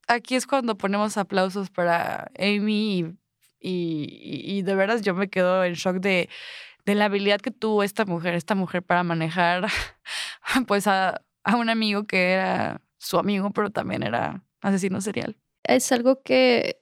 [0.08, 3.18] aquí es cuando ponemos aplausos para Amy
[3.60, 6.30] y, y, de veras yo me quedo en shock de,
[6.86, 9.68] de, la habilidad que tuvo esta mujer, esta mujer para manejar
[10.68, 15.36] pues a, a un amigo que era su amigo, pero también era asesino serial.
[15.66, 16.80] Es algo que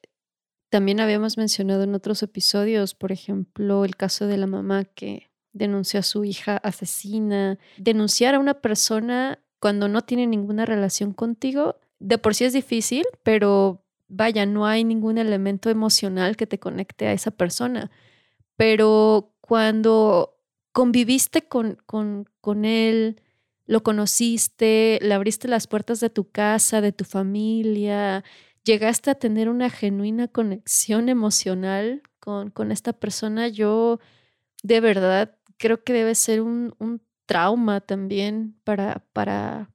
[0.69, 6.01] también habíamos mencionado en otros episodios, por ejemplo, el caso de la mamá que denunció
[6.01, 7.57] a su hija asesina.
[7.77, 13.05] Denunciar a una persona cuando no tiene ninguna relación contigo, de por sí es difícil,
[13.23, 17.89] pero vaya, no hay ningún elemento emocional que te conecte a esa persona.
[18.57, 20.37] Pero cuando
[20.73, 23.21] conviviste con, con, con él,
[23.65, 28.23] lo conociste, le abriste las puertas de tu casa, de tu familia,
[28.63, 33.99] llegaste a tener una genuina conexión emocional con, con esta persona, yo
[34.63, 39.71] de verdad creo que debe ser un, un trauma también para, para,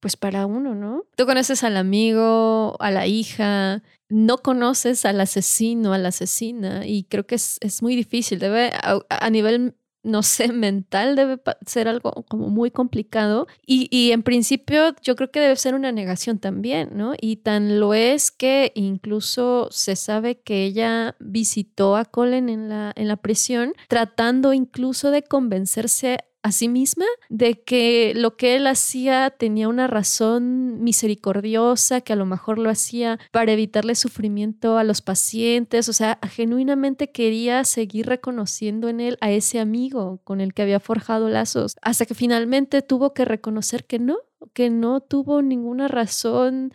[0.00, 1.04] pues para uno, ¿no?
[1.14, 7.04] Tú conoces al amigo, a la hija, no conoces al asesino, a la asesina, y
[7.04, 8.38] creo que es, es muy difícil.
[8.38, 8.72] Debe,
[9.10, 9.76] a, nivel
[10.06, 13.46] no sé, mental debe ser algo como muy complicado.
[13.66, 17.12] Y, y, en principio yo creo que debe ser una negación también, ¿no?
[17.20, 22.92] Y tan lo es que incluso se sabe que ella visitó a Colin en la,
[22.96, 28.68] en la prisión tratando incluso de convencerse a sí misma de que lo que él
[28.68, 34.84] hacía tenía una razón misericordiosa, que a lo mejor lo hacía para evitarle sufrimiento a
[34.84, 40.54] los pacientes, o sea, genuinamente quería seguir reconociendo en él a ese amigo con el
[40.54, 44.18] que había forjado lazos, hasta que finalmente tuvo que reconocer que no,
[44.52, 46.72] que no tuvo ninguna razón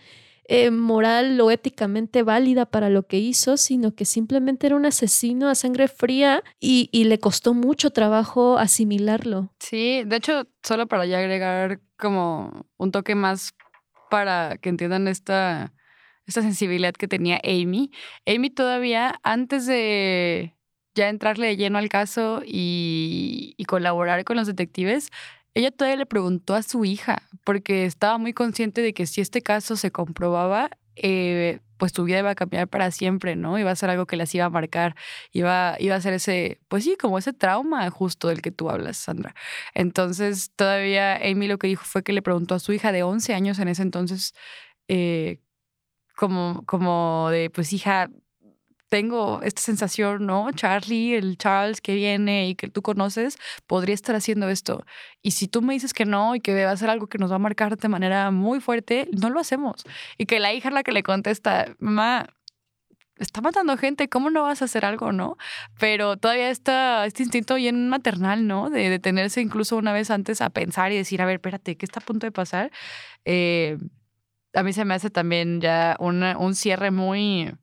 [0.54, 5.48] eh, moral o éticamente válida para lo que hizo, sino que simplemente era un asesino
[5.48, 9.54] a sangre fría y, le costó mucho trabajo asimilarlo.
[9.60, 13.54] Sí, de hecho, solo para ya agregar como un toque más
[14.10, 15.74] para que entiendan esta,
[16.26, 17.90] esta sensibilidad que tenía Amy.
[18.26, 20.54] Amy todavía, antes de
[20.96, 25.12] ya entrarle de lleno al caso y, y colaborar con los detectives,
[25.54, 29.42] ella todavía le preguntó a su hija, porque estaba muy consciente de que si este
[29.42, 33.58] caso se comprobaba, eh, pues tu vida iba a cambiar para siempre, ¿no?
[33.58, 34.96] Iba a ser algo que las iba a marcar,
[35.32, 38.98] iba, iba a ser ese, pues sí, como ese trauma justo del que tú hablas,
[38.98, 39.34] Sandra.
[39.74, 43.34] Entonces, todavía Amy lo que dijo fue que le preguntó a su hija de 11
[43.34, 44.34] años en ese entonces,
[44.88, 45.40] eh,
[46.16, 48.10] como, como de, pues hija,
[48.92, 50.52] tengo esta sensación, ¿no?
[50.52, 54.86] Charlie, el Charles que viene y que tú conoces, podría estar haciendo esto.
[55.22, 57.32] Y si tú me dices que no y que va a ser algo que nos
[57.32, 59.86] va a marcar de manera muy fuerte, no lo hacemos.
[60.18, 62.28] Y que la hija la que le contesta, mamá,
[63.16, 65.38] está matando gente, ¿cómo no vas a hacer algo, no?
[65.80, 68.70] Pero todavía está este instinto bien maternal, ¿no?
[68.70, 72.02] De detenerse incluso una vez antes a pensar y decir, a ver, espérate, ¿qué está
[72.02, 72.72] a punto de pasar?
[73.24, 73.78] Eh,
[74.54, 77.54] a mí se me hace también ya un cierre muy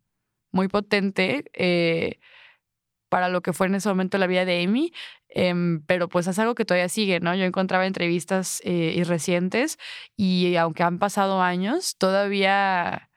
[0.59, 2.19] muy potente eh,
[3.09, 4.93] para lo que fue en ese momento la vida de Amy,
[5.29, 7.33] em, pero pues es algo que todavía sigue, ¿no?
[7.37, 9.79] Yo encontraba entrevistas eh, recientes
[10.17, 13.09] y aunque han pasado años, todavía,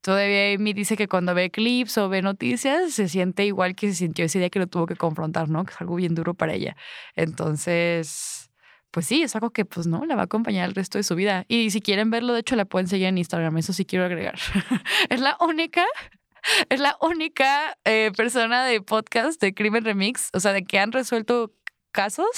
[0.00, 3.94] todavía Amy dice que cuando ve clips o ve noticias se siente igual que se
[3.94, 5.64] sintió ese día que lo tuvo que confrontar, ¿no?
[5.64, 6.76] Que es algo bien duro para ella.
[7.14, 8.50] Entonces,
[8.90, 11.14] pues sí, es algo que pues no, la va a acompañar el resto de su
[11.14, 11.44] vida.
[11.48, 14.38] Y si quieren verlo, de hecho, la pueden seguir en Instagram, eso sí quiero agregar.
[15.10, 15.84] es la única
[16.68, 20.92] es la única eh, persona de podcast de Crimen Remix, o sea, de que han
[20.92, 21.52] resuelto
[21.92, 22.28] casos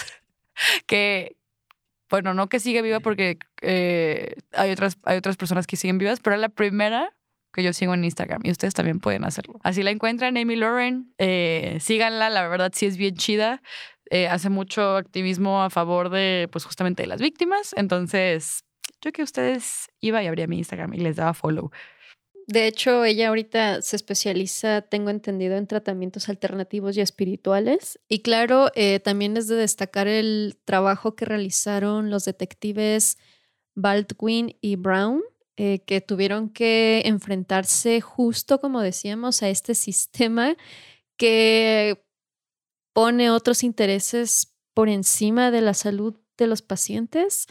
[0.87, 1.37] que,
[2.09, 6.21] bueno, no que sigue viva porque eh, hay, otras, hay otras personas que siguen vivas,
[6.21, 7.15] pero es la primera
[7.53, 9.59] que yo sigo en Instagram y ustedes también pueden hacerlo.
[9.65, 13.61] Así la encuentran, Amy Lauren, eh, síganla, la verdad sí es bien chida.
[14.29, 17.75] hace mucho activismo a favor de, pues justamente de las víctimas.
[17.77, 18.65] Entonces,
[19.01, 21.71] yo que ustedes iba y abría mi Instagram y les daba follow.
[22.51, 28.01] De hecho, ella ahorita se especializa, tengo entendido, en tratamientos alternativos y espirituales.
[28.09, 33.19] Y claro, eh, también es de destacar el trabajo que realizaron los detectives
[33.77, 35.23] Baldwin y Brown,
[35.57, 40.57] eh, que tuvieron que enfrentarse justo, como decíamos, a este sistema
[41.17, 42.05] que
[42.93, 47.47] pone otros intereses por encima de la salud de los pacientes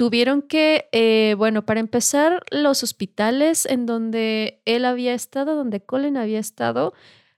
[0.00, 6.16] tuvieron que, eh, bueno, para empezar, los hospitales en donde él había estado, donde Colin
[6.16, 6.94] había estado,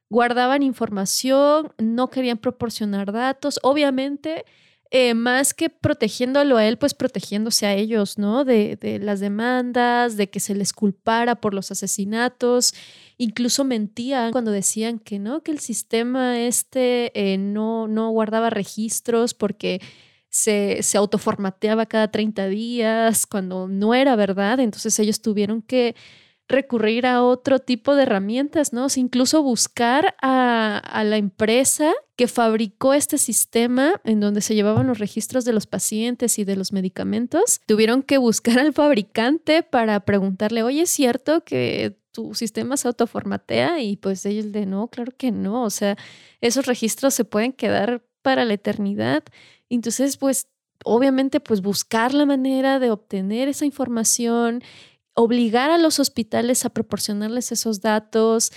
[0.08, 4.44] guardaban información, no querían proporcionar datos, obviamente,
[4.92, 8.44] eh, más que protegiéndolo a él, pues protegiéndose a ellos, ¿no?
[8.44, 12.74] De, las demandas, de que se les culpara por los asesinatos,
[13.18, 19.34] incluso mentían cuando decían que no, que el sistema este eh, no, no guardaba registros
[19.34, 19.80] porque
[20.32, 25.94] se, se autoformateaba cada 30 días cuando no era verdad, entonces ellos tuvieron que
[26.48, 28.86] recurrir a otro tipo de herramientas, ¿no?
[28.96, 34.98] incluso buscar a, a, la empresa que fabricó este sistema en donde se llevaban los
[34.98, 37.60] registros de los pacientes y de los medicamentos.
[37.66, 43.80] Tuvieron que buscar al fabricante para preguntarle, oye, ¿es cierto que tu sistema se autoformatea?
[43.80, 45.62] Y pues ellos de no, claro que no.
[45.62, 45.96] O sea,
[46.40, 49.24] esos registros se pueden quedar para la eternidad
[49.76, 50.48] entonces, pues,
[50.84, 54.62] obviamente, pues buscar la manera de obtener esa información,
[55.14, 58.52] obligar a los hospitales a proporcionarles esos datos.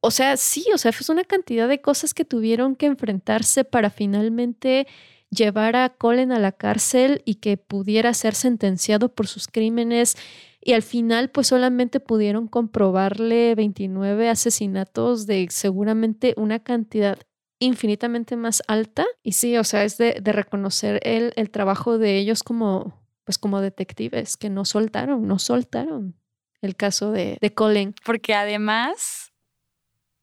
[0.00, 3.90] O sea, sí, o sea, fue una cantidad de cosas que tuvieron que enfrentarse para
[3.90, 4.86] finalmente
[5.30, 10.16] llevar a Colin a la cárcel y que pudiera ser sentenciado por sus crímenes.
[10.60, 17.18] Y al final, pues solamente pudieron comprobarle 29 asesinatos de seguramente una cantidad
[17.64, 19.04] infinitamente más alta.
[19.22, 23.60] Y sí, o sea, es de, reconocer el, el, trabajo de ellos como, pues como
[23.60, 26.16] detectives, que no soltaron, no soltaron
[26.60, 27.94] el caso de, de Colin.
[28.04, 29.32] Porque además,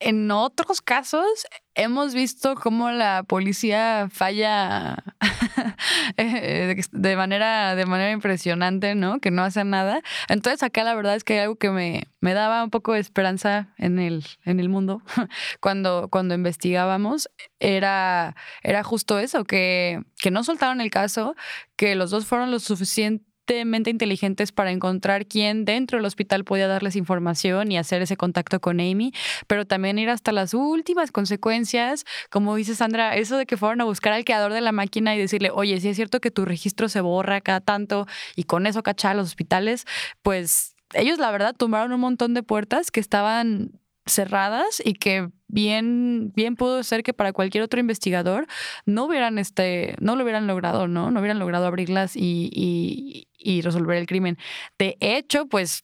[0.02, 1.46] en otros casos,
[1.76, 4.98] hemos visto cómo la policía falla
[6.18, 9.20] eh, de, manera, de manera impresionante, ¿no?
[9.20, 10.02] Que no hacen nada.
[10.28, 13.00] Entonces acá la verdad es que hay algo que me, me daba un poco de
[13.00, 15.04] esperanza en el, en el mundo
[15.62, 17.30] cuando, cuando investigábamos.
[17.60, 21.36] Era, era justo eso, que, que no soltaron el caso,
[21.76, 26.96] que los dos fueron lo suficiente inteligentes para encontrar quién dentro del hospital podía darles
[26.96, 29.12] información y hacer ese contacto con Amy,
[29.48, 33.86] pero también ir hasta las últimas consecuencias, como dice Sandra, eso de que fueron a
[33.86, 36.90] buscar al creador de la máquina y decirle, oye, si es cierto que tu registro
[36.90, 39.86] se borra cada tanto y con eso cachar a los hospitales,
[40.22, 46.32] pues ellos la verdad tumbaron un montón de puertas que estaban cerradas y que bien,
[46.36, 48.48] bien pudo ser que para cualquier otro investigador
[48.86, 51.12] no hubieran este, no lo hubieran logrado, ¿no?
[51.12, 54.38] No hubieran logrado abrirlas y, y, resolver el crimen.
[54.80, 55.84] De hecho, pues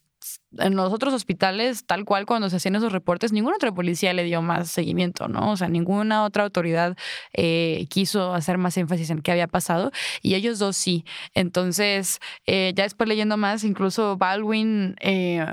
[0.57, 4.23] en los otros hospitales, tal cual cuando se hacían esos reportes, ninguna otra policía le
[4.23, 5.51] dio más seguimiento, ¿no?
[5.51, 6.97] O sea, ninguna otra autoridad
[7.33, 9.91] eh, quiso hacer más énfasis en qué había pasado
[10.21, 11.05] y ellos dos sí.
[11.33, 15.45] Entonces, eh, ya después leyendo más, incluso Baldwin eh,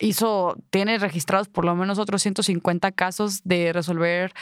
[0.00, 4.32] hizo, tiene registrados por lo menos otros 150 casos de resolver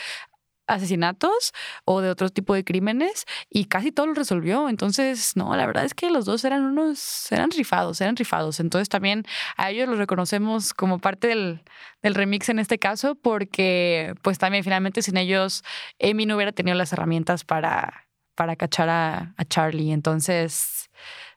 [0.67, 1.53] asesinatos
[1.85, 4.69] o de otro tipo de crímenes y casi todo lo resolvió.
[4.69, 8.61] Entonces, no, la verdad es que los dos eran unos, eran rifados, eran rifados.
[8.61, 9.25] Entonces también
[9.57, 11.63] a ellos los reconocemos como parte del,
[12.03, 15.65] del remix en este caso porque pues también finalmente sin ellos
[16.01, 19.93] Amy no hubiera tenido las herramientas para, para cachar a, a Charlie.
[19.93, 20.91] Entonces,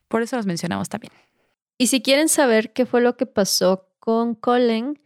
[0.07, 1.13] por eso los mencionamos también.
[1.77, 4.99] Y si quieren saber qué fue lo que pasó con Colin,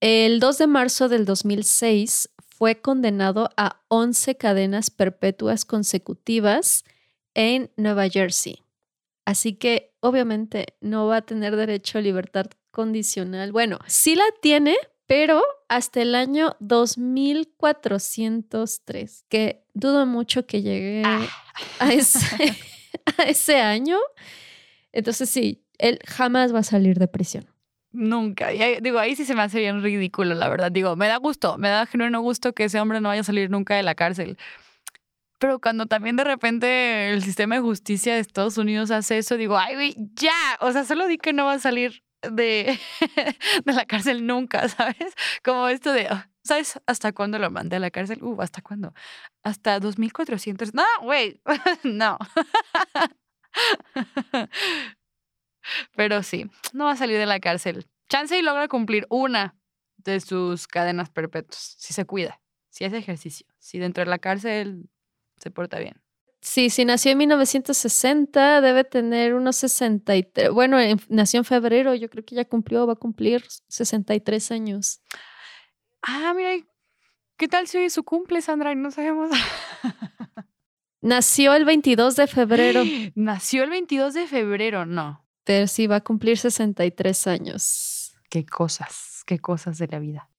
[0.00, 6.86] el 2 de marzo del 2006 fue condenado a 11 cadenas perpetuas consecutivas
[7.34, 8.62] en Nueva Jersey.
[9.26, 13.52] Así que obviamente no va a tener derecho a libertad condicional.
[13.52, 14.74] Bueno, sí la tiene,
[15.04, 21.02] pero hasta el año 2403, que dudo mucho que llegue
[21.78, 22.56] a ese,
[23.18, 23.98] a ese año.
[24.92, 27.46] Entonces sí, él jamás va a salir de prisión.
[27.92, 28.52] Nunca.
[28.52, 30.70] Y digo, ahí sí se me hace bien ridículo, la verdad.
[30.70, 33.50] Digo, me da gusto, me da genuino gusto que ese hombre no vaya a salir
[33.50, 34.38] nunca de la cárcel.
[35.38, 39.56] Pero cuando también de repente el sistema de justicia de Estados Unidos hace eso, digo,
[39.58, 40.58] ay, güey, ya.
[40.60, 42.78] O sea, solo di que no va a salir de,
[43.64, 45.14] de la cárcel nunca, ¿sabes?
[45.42, 48.22] Como esto de, ah, ¿sabes hasta cuándo lo mandé a la cárcel?
[48.22, 48.92] Uh, ¿hasta cuándo?
[49.42, 50.74] Hasta 2400.
[50.74, 51.40] No, güey,
[51.84, 52.18] no.
[55.96, 57.86] Pero sí, no va a salir de la cárcel.
[58.08, 59.56] Chance y logra cumplir una
[60.04, 64.88] de sus cadenas perpetuas, si se cuida, si hace ejercicio, si dentro de la cárcel
[65.36, 66.00] se porta bien.
[66.42, 70.50] Sí, si nació en 1960, debe tener unos 63.
[70.50, 75.02] Bueno, nació en febrero, yo creo que ya cumplió, va a cumplir 63 años.
[76.00, 76.52] Ah, mira,
[77.36, 78.74] ¿qué tal si hoy su cumple, Sandra?
[78.74, 79.30] No sabemos.
[81.02, 82.82] Nació el 22 de febrero.
[83.14, 85.29] Nació el 22 de febrero, no
[85.66, 88.14] sí va a cumplir 63 años.
[88.28, 90.30] Qué cosas, qué cosas de la vida.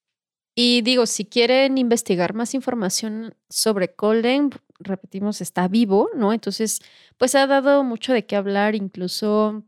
[0.56, 4.50] Y digo, si quieren investigar más información sobre Colden,
[4.80, 6.34] repetimos, está vivo, ¿no?
[6.34, 6.82] Entonces,
[7.18, 9.64] pues ha dado mucho de qué hablar, incluso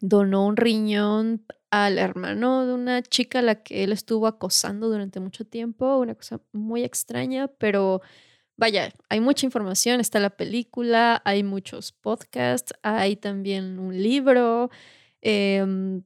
[0.00, 5.20] donó un riñón al hermano de una chica a la que él estuvo acosando durante
[5.20, 8.02] mucho tiempo, una cosa muy extraña, pero
[8.56, 14.70] vaya, hay mucha información, está la película, hay muchos podcasts, hay también un libro.
[15.20, 16.02] Em,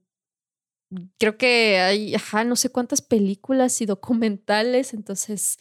[1.19, 5.59] creo que hay, ajá, no sé cuántas películas y documentales, entonces,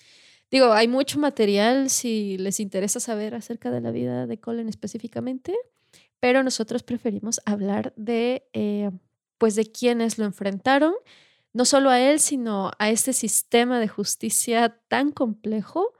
[0.51, 5.55] digo, hay mucho material si les interesa saber acerca de la vida de Colin específicamente,
[6.19, 8.91] pero nosotros preferimos hablar de, eh,
[9.37, 10.93] pues, de quienes lo enfrentaron,
[11.53, 15.93] no solo a él, sino a este sistema de justicia tan complejo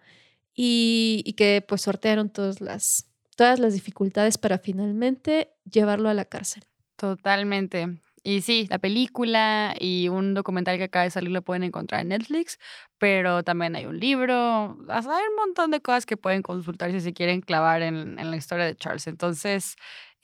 [0.55, 6.63] y, que pues sortearon todas las, todas las dificultades para finalmente llevarlo a la cárcel.
[6.95, 7.99] Totalmente.
[8.23, 12.07] Y sí, la película y un documental que acaba de salir lo pueden encontrar en
[12.07, 12.57] Netflix,
[12.97, 17.13] pero también hay un libro, hay un montón de cosas que pueden consultar si se
[17.13, 19.05] quieren clavar en, en la historia de Charles.
[19.05, 19.75] Entonces,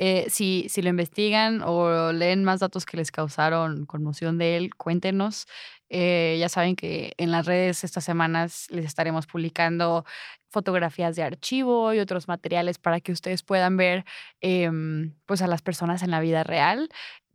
[0.04, 4.74] eh, si, si lo investigan o leen más datos que les causaron conmoción de él,
[4.76, 5.46] cuéntenos.
[5.94, 10.06] Eh, ya saben que en las redes estas semanas les estaremos publicando
[10.50, 14.06] fotografías de archivo y otros materiales para que ustedes puedan ver
[14.42, 16.90] em, pues a las personas en la vida real.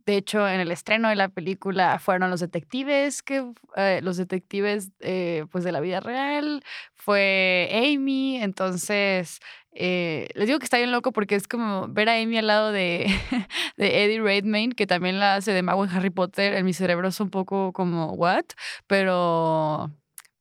[0.07, 3.45] De hecho, en el estreno de la película fueron los detectives, que
[3.75, 6.63] eh, los detectives eh, pues de la vida real,
[6.95, 9.41] fue Amy, entonces
[9.73, 12.71] eh, les digo que está bien loco porque es como ver a Amy al lado
[12.71, 13.05] de,
[13.75, 17.09] de Eddie Redmayne, que también la hace de mago en Harry Potter, en mi cerebro
[17.09, 18.45] es un poco como, ¿what?
[18.87, 19.91] Pero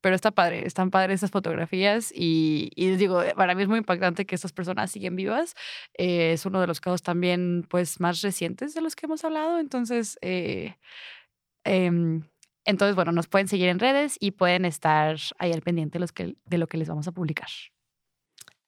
[0.06, 4.24] pero está padre, están padres estas fotografías y, y digo, para mí es muy impactante
[4.24, 5.56] que estas personas siguen vivas.
[5.98, 9.58] Eh, es uno de los casos también pues más recientes de los que hemos hablado,
[9.58, 10.16] entonces...
[10.22, 10.76] Eh,
[11.64, 12.22] em,
[12.64, 16.12] entonces, bueno, nos pueden seguir en redes y pueden estar ahí al pendiente de, los
[16.12, 17.48] que, de lo que les vamos a publicar.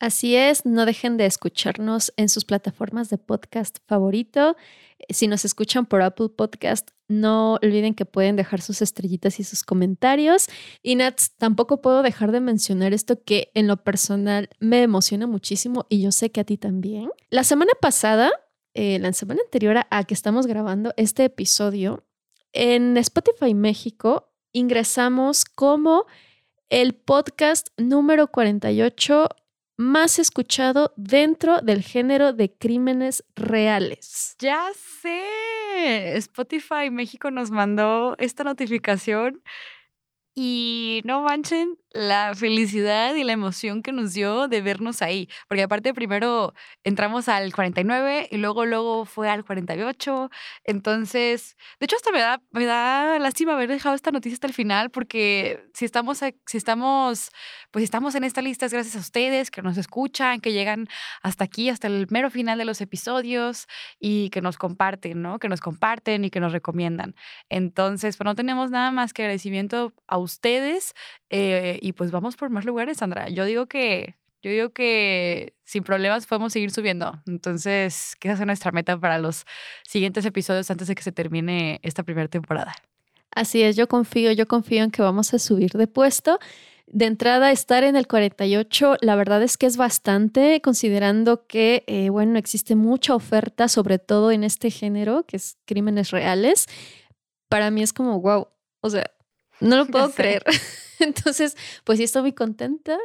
[0.01, 4.57] Así es, no dejen de escucharnos en sus plataformas de podcast favorito.
[5.09, 9.65] Si nos escuchan por Apple Podcast, no olviden que pueden dejar sus estrellitas y sus
[9.65, 10.47] comentarios.
[10.83, 15.87] Y Nats, tampoco puedo dejar de mencionar esto que en lo personal me emociona muchísimo
[15.89, 17.11] y yo sé que a ti también.
[17.31, 18.31] La semana pasada,
[18.75, 22.05] eh, la semana anterior a que estamos grabando este episodio,
[22.53, 26.07] en Spotify México ingresamos como
[26.69, 29.29] el podcast número 48
[29.79, 34.37] más escuchado dentro del género de crímenes reales.
[34.41, 34.67] Ya
[35.01, 36.17] sé.
[36.17, 39.43] Spotify México nos mandó esta notificación
[40.35, 45.29] y no manchen la felicidad y la emoción que nos dio de vernos ahí.
[45.49, 50.31] Porque aparte primero entramos al 49 y luego, luego fue al 48.
[50.65, 54.55] Entonces, de hecho hasta me da, me da lástima haber dejado esta noticia hasta el
[54.55, 57.31] final porque si estamos, si estamos,
[57.71, 60.89] pues estamos en esta lista es gracias a ustedes que nos escuchan, que llegan
[61.23, 63.67] hasta aquí, hasta el mero final de los episodios
[63.99, 65.39] y que nos comparten, ¿no?
[65.39, 67.15] Que nos comparten y que nos recomiendan.
[67.49, 70.95] Entonces, pues no tenemos nada más que agradecimiento a ustedes
[71.31, 73.29] eh, y pues vamos por más lugares, Sandra.
[73.29, 77.21] Yo digo que, yo digo que sin problemas podemos seguir subiendo.
[77.27, 79.45] Entonces, ¿qué es nuestra meta para los
[79.85, 82.75] siguientes episodios antes de que se termine esta primera temporada?
[83.31, 86.39] Así es, yo confío, yo confío en que vamos a subir de puesto.
[86.91, 92.09] De entrada, estar en el 48, la verdad es que es bastante, considerando que, eh,
[92.09, 96.67] bueno, existe mucha oferta, sobre todo en este género, que es crímenes reales.
[97.51, 98.49] Para mí es como, wow,
[98.81, 99.11] o sea,
[99.61, 100.43] no lo puedo creer.
[101.01, 102.99] Entonces, pues sí, estoy muy contenta.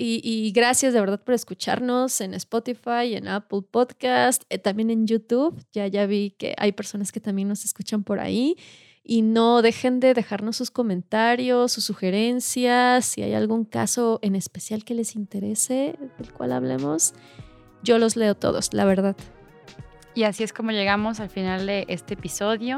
[0.00, 5.60] Y, gracias de verdad por escucharnos en Spotify, en Apple Podcast, eh, también en YouTube.
[5.72, 8.56] Ya, ya vi que hay personas que también nos escuchan por ahí.
[9.02, 14.84] Y no dejen de dejarnos sus comentarios, sus sugerencias, si hay algún caso en especial
[14.84, 17.14] que les interese del cual hablemos.
[17.82, 19.16] Yo los leo todos, la verdad.
[20.14, 22.76] Y así es como llegamos al final de este episodio.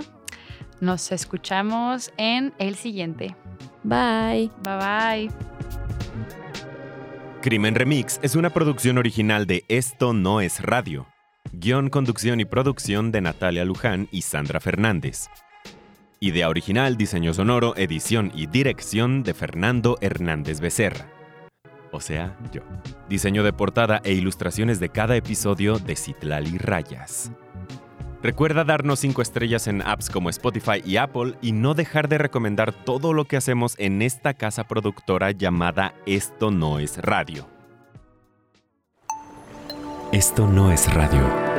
[0.81, 3.35] Nos escuchamos en el siguiente.
[3.85, 4.51] Bye.
[4.63, 5.31] Bye bye.
[7.43, 11.07] Crimen Remix es una producción original de Esto No es Radio.
[11.53, 15.29] Guión, conducción y producción de Natalia Luján y Sandra Fernández.
[16.21, 21.09] Idea original, diseño sonoro, edición y dirección de Fernando Hernández Becerra.
[21.93, 22.61] O sea, yo.
[23.09, 27.33] Diseño de portada e ilustraciones de cada episodio de Citlali Rayas.
[28.23, 32.73] Recuerda darnos 5 estrellas en apps como Spotify y Apple y no dejar de recomendar
[32.73, 37.49] todo lo que hacemos en esta casa productora llamada Esto no es radio.
[40.13, 41.50] Esto no es radio.